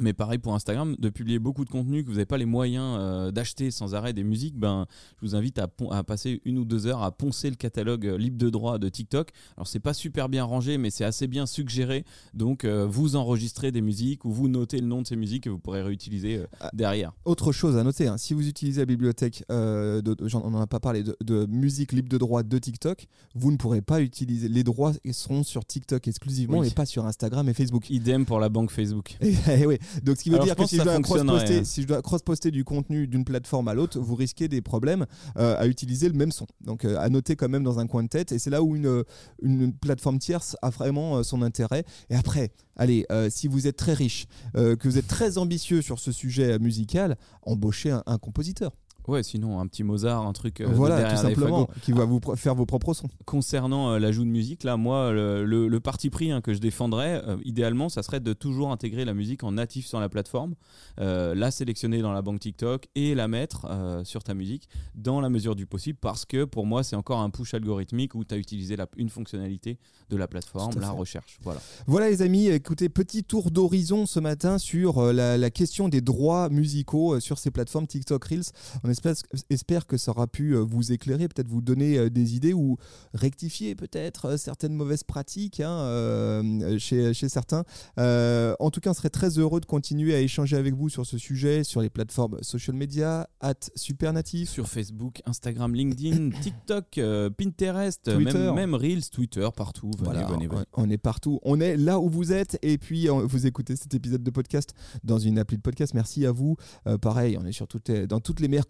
mais 0.02 0.14
pareil 0.14 0.38
pour 0.40 0.54
Instagram, 0.56 0.96
de 0.98 1.10
publier 1.10 1.40
beaucoup 1.40 1.66
de 1.66 1.70
contenu 1.70 2.04
que 2.04 2.08
vous 2.10 2.16
n'avez 2.16 2.26
pas 2.26 2.38
les 2.38 2.46
moyens 2.46 2.98
euh, 3.00 3.32
d'acheter 3.32 3.72
sans 3.72 3.96
arrêt 3.96 4.14
des 4.14 4.24
musiques, 4.24 4.58
ben, 4.58 4.86
je 5.22 5.28
vous 5.28 5.36
invite 5.36 5.60
à, 5.60 5.68
passer 6.04 6.42
une 6.46 6.58
ou 6.58 6.66
deux 6.66 6.88
heures 6.88 7.04
à 7.04 7.12
poncer 7.12 7.50
le 7.50 7.56
catalogue 7.56 8.06
euh, 8.06 8.18
libre 8.18 8.38
de 8.38 8.50
droit 8.50 8.78
de 8.78 8.90
TikTok. 8.90 9.30
Alors 9.58 9.68
c'est 9.68 9.80
pas 9.80 9.94
super 9.94 10.30
bien 10.30 10.44
rangé, 10.44 10.78
mais 10.78 10.90
c'est 10.90 11.04
assez 11.06 11.28
bien 11.28 11.46
suggéré. 11.46 12.06
Donc 12.34 12.66
euh, 12.66 12.86
vous 12.90 13.16
enregistrez 13.16 13.72
des 13.72 13.82
musiques 13.82 14.26
ou 14.26 14.32
vous 14.32 14.48
notez 14.48 14.80
le 14.80 14.88
nom 14.88 15.02
de 15.02 15.08
ces 15.08 15.16
musiques 15.16 15.44
que 15.44 15.50
vous 15.50 15.60
pourrez 15.60 15.82
réutiliser 15.82 16.38
euh, 16.38 16.46
Ah. 16.62 16.70
derrière. 16.74 17.14
Autre 17.26 17.52
chose 17.52 17.78
à 17.78 17.84
noter, 17.84 18.08
hein, 18.08 18.18
si 18.18 18.34
vous 18.34 18.48
utilisez 18.48 18.82
la 18.82 18.86
bibliothèque, 18.86 19.44
de, 19.50 20.36
on 20.36 20.50
n'en 20.50 20.62
a 20.62 20.68
pas 20.68 20.80
parlé, 20.80 21.04
de, 21.04 21.16
de 21.24 21.46
musique 21.46 21.92
libre 21.92 22.10
de 22.10 22.18
droit 22.18 22.44
de 22.44 22.58
TikTok, 22.58 23.08
vous 23.36 23.52
ne 23.52 23.58
pourrez 23.58 23.82
pas 23.82 24.02
utiliser. 24.02 24.48
Les 24.50 24.64
droits 24.64 24.94
seront 25.12 25.44
sur 25.44 25.66
TikTok 25.66 26.08
exclusivement 26.08 26.60
Oui. 26.60 26.68
et 26.68 26.72
pas 26.72 26.86
sur 26.86 27.06
Instagram 27.06 27.48
et 27.50 27.54
Facebook. 27.54 27.90
Idem 27.90 28.26
pour 28.26 28.40
la 28.40 28.50
banque 28.50 28.72
Facebook. 28.72 29.18
Et, 29.22 29.34
et 29.62 29.66
oui. 29.66 29.78
Donc 30.04 30.18
ce 30.18 30.24
qui 30.24 30.30
veut 30.30 30.36
Alors, 30.36 30.46
dire 30.46 30.56
que 30.56 30.66
si 30.66 30.78
je, 30.78 30.84
dois 30.84 31.00
cross-poster, 31.02 31.60
hein. 31.60 31.64
si 31.64 31.82
je 31.82 31.88
dois 31.88 32.02
cross-poster 32.02 32.52
du 32.52 32.64
contenu 32.64 33.08
d'une 33.08 33.26
plateforme 33.26 33.68
à 33.68 33.74
l'autre, 33.74 34.00
vous 34.00 34.16
risquez 34.16 34.48
des 34.48 34.62
problèmes 34.62 35.06
euh, 35.38 35.60
à 35.60 35.68
utiliser 35.68 36.08
le 36.08 36.16
même 36.16 36.32
son. 36.32 36.48
Donc 36.62 36.86
euh, 36.86 36.98
à 37.00 37.10
noter 37.10 37.36
quand 37.36 37.50
même 37.50 37.64
dans 37.64 37.80
un 37.80 37.88
coin 37.88 38.04
de 38.04 38.10
tête. 38.10 38.32
Et 38.32 38.40
c'est 38.40 38.50
là 38.50 38.64
où 38.64 38.76
une, 38.76 39.04
une 39.42 39.74
plateforme 39.74 40.20
tierce 40.20 40.56
a 40.62 40.70
vraiment 40.70 41.18
euh, 41.18 41.24
son 41.24 41.42
intérêt. 41.42 41.84
Et 42.10 42.16
après, 42.16 42.52
allez, 42.76 43.06
si 43.30 43.48
vous 43.48 43.68
êtes 43.68 43.76
très 43.78 43.94
riche, 43.94 44.26
que 44.54 44.88
vous 44.88 44.98
êtes 44.98 45.08
très 45.08 45.38
ambitieux 45.38 45.82
sur 45.82 46.00
ce 46.00 46.12
sujet 46.12 46.58
musical, 46.60 47.18
embauchez 47.42 47.92
un, 47.92 48.04
un 48.06 48.18
compositeur. 48.18 48.72
Ouais, 49.10 49.24
sinon 49.24 49.60
un 49.60 49.68
petit 49.68 49.84
Mozart, 49.84 50.26
un 50.26 50.34
truc 50.34 50.62
euh, 50.62 50.68
voilà, 50.72 50.96
tout 51.16 51.22
simplement, 51.30 51.68
qui 51.82 51.92
va 51.92 52.06
vous 52.06 52.20
faire 52.36 52.56
vos 52.56 52.66
propres 52.66 52.94
sons. 52.94 53.10
concernant 53.26 53.92
euh, 53.92 54.00
l'ajout 54.00 54.24
de 54.24 54.30
musique, 54.30 54.64
là, 54.64 54.78
moi, 54.78 55.12
le, 55.12 55.44
le- 55.46 55.68
le 55.68 55.80
parti 55.80 56.10
pris 56.10 56.32
hein, 56.32 56.42
que 56.42 56.54
je 56.54 56.60
défendrais, 56.60 57.22
euh, 57.28 57.38
idéalement, 57.44 57.90
ça 57.90 58.04
serait 58.04 58.20
de 58.20 58.34
toujours 58.34 58.72
intégrer 58.72 59.06
la 59.06 59.14
musique 59.14 59.44
en 59.44 59.52
natif 59.54 59.86
sur 59.88 60.00
la 60.00 60.10
plateforme, 60.10 60.54
la 60.98 61.52
sélectionner 61.52 62.02
dans 62.02 62.12
la 62.12 62.22
banque 62.22 62.40
TikTok 62.40 62.88
et 62.96 63.16
la 63.16 63.28
mettre 63.28 63.68
sur 64.04 64.24
ta 64.24 64.34
musique 64.34 64.68
dans 64.96 65.22
la 65.22 65.30
mesure 65.30 65.56
du 65.56 65.66
possible, 65.66 65.98
parce 66.02 66.26
que 66.26 66.44
pour 66.46 66.66
moi, 66.66 66.84
c'est 66.84 66.96
encore 66.96 67.20
un 67.20 67.30
push 67.30 67.54
algorithmique 67.54 68.16
où 68.16 68.24
tu 68.24 68.34
as 68.36 68.38
utilisé 68.38 68.76
la- 68.76 68.88
une 68.98 69.10
fonctionnalité 69.10 69.78
de 70.10 70.18
la 70.18 70.28
plateforme, 70.28 70.72
la 70.80 70.92
recherche. 70.92 71.38
Voilà. 71.44 71.62
Voilà 71.88 72.10
les 72.10 72.22
amis, 72.22 72.48
écoutez, 72.48 72.90
petit 72.90 73.24
tour 73.24 73.52
d'horizon 73.52 74.06
ce 74.06 74.20
matin 74.20 74.58
sur 74.58 75.02
la, 75.14 75.38
la 75.38 75.50
question 75.50 75.90
des 75.90 76.02
droits 76.02 76.50
musicaux 76.50 77.20
sur 77.20 77.38
ces 77.38 77.52
plateformes 77.52 77.88
TikTok 77.88 78.24
Reels. 78.26 78.44
On 78.84 78.90
espère, 79.06 79.16
espère 79.50 79.88
que 79.88 79.98
ça 79.98 80.12
aura 80.12 80.28
pu 80.28 80.56
euh, 80.56 80.60
vous 80.60 80.92
éclairer, 80.92 81.28
peut-être 81.28 81.48
vous 81.48 81.62
donner 81.62 81.98
euh, 81.98 82.10
des 82.10 82.36
idées 82.36 82.54
ou 82.54 82.78
rectifier 83.14 83.76
peut-être 83.76 84.26
euh, 84.26 84.38
certaines 84.38 84.74
mauvaises 84.74 85.04
pratiques 85.04 85.60
hein, 85.60 86.78
chez, 86.78 87.14
chez 87.14 87.30
certains. 87.30 87.64
Euh, 87.98 88.56
en 88.60 88.72
tout 88.72 88.80
cas, 88.80 88.92
on 88.92 88.94
serait 88.94 89.10
très 89.10 89.38
heureux 89.38 89.60
de 89.60 89.66
continuer 89.66 90.14
à 90.16 90.20
échanger 90.22 90.56
avec 90.58 90.74
vous 90.74 90.90
sur 90.90 91.06
ce 91.06 91.18
sujet, 91.18 91.64
sur 91.64 91.82
les 91.82 91.90
plateformes 91.90 92.38
social 92.42 92.76
media, 92.76 93.30
at 93.42 93.54
Supernatif. 93.76 94.50
Sur 94.50 94.68
Facebook, 94.68 95.22
Instagram, 95.26 95.74
LinkedIn, 95.74 96.30
TikTok, 96.42 96.98
euh, 96.98 97.30
Pinterest, 97.30 98.08
même, 98.08 98.54
même 98.56 98.76
Reels, 98.76 99.10
Twitter, 99.12 99.48
partout. 99.56 99.92
Venez, 99.98 100.04
Voilà, 100.12 100.26
venez, 100.28 100.48
venez. 100.48 100.62
on 100.74 100.90
est 100.90 100.98
partout. 100.98 101.40
On 101.44 101.60
est 101.60 101.78
là 101.78 102.00
où 102.00 102.10
vous 102.10 102.32
êtes. 102.34 102.58
Et 102.62 102.78
puis, 102.78 103.08
vous 103.08 103.46
écoutez 103.48 103.76
cet 103.76 103.94
épisode 103.94 104.24
de 104.24 104.32
podcast 104.32 104.74
dans 105.04 105.20
une 105.20 105.38
appli 105.40 105.58
de 105.58 105.62
podcast. 105.62 105.94
Merci 105.94 106.26
à 106.26 106.32
vous. 106.32 106.56
Euh, 106.88 106.98
pareil, 106.98 107.38
on 107.40 107.46
est 107.46 107.52
sur 107.52 107.68
toutes 107.68 107.90
les- 107.90 108.08
dans 108.08 108.20
toutes 108.20 108.40
les 108.40 108.48
meilleures 108.48 108.68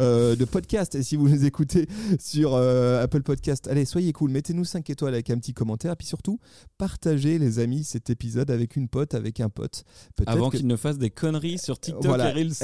euh, 0.00 0.36
de 0.36 0.44
podcast. 0.44 0.94
Et 0.94 1.02
si 1.02 1.16
vous 1.16 1.28
nous 1.28 1.44
écoutez 1.44 1.86
sur 2.18 2.54
euh, 2.54 3.02
Apple 3.02 3.22
Podcast, 3.22 3.68
allez, 3.68 3.84
soyez 3.84 4.12
cool. 4.12 4.30
Mettez-nous 4.30 4.64
5 4.64 4.88
étoiles 4.90 5.14
avec 5.14 5.30
un 5.30 5.38
petit 5.38 5.54
commentaire. 5.54 5.92
Et 5.92 5.96
puis 5.96 6.06
surtout, 6.06 6.38
partagez, 6.78 7.38
les 7.38 7.58
amis, 7.58 7.84
cet 7.84 8.10
épisode 8.10 8.50
avec 8.50 8.76
une 8.76 8.88
pote, 8.88 9.14
avec 9.14 9.40
un 9.40 9.48
pote. 9.48 9.84
Avant 10.26 10.50
que- 10.50 10.56
qu'il 10.58 10.66
ne 10.66 10.76
fasse 10.76 10.98
des 10.98 11.10
conneries 11.10 11.58
sur 11.58 11.78
TikTok 11.80 12.04
Voilà. 12.04 12.30
et 12.30 12.32
Reels. 12.34 12.54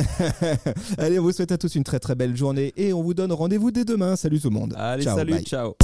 allez, 0.98 1.18
on 1.18 1.22
vous 1.22 1.32
souhaite 1.32 1.52
à 1.52 1.58
tous 1.58 1.74
une 1.74 1.84
très 1.84 1.98
très 2.00 2.14
belle 2.14 2.36
journée. 2.36 2.72
Et 2.76 2.92
on 2.92 3.02
vous 3.02 3.14
donne 3.14 3.32
rendez-vous 3.32 3.70
dès 3.70 3.84
demain. 3.84 4.16
Salut 4.16 4.40
tout 4.40 4.50
le 4.50 4.54
monde. 4.54 4.74
Allez, 4.76 5.04
Ciao, 5.04 5.16
salut, 5.16 5.32
bye. 5.34 5.44
ciao. 5.44 5.74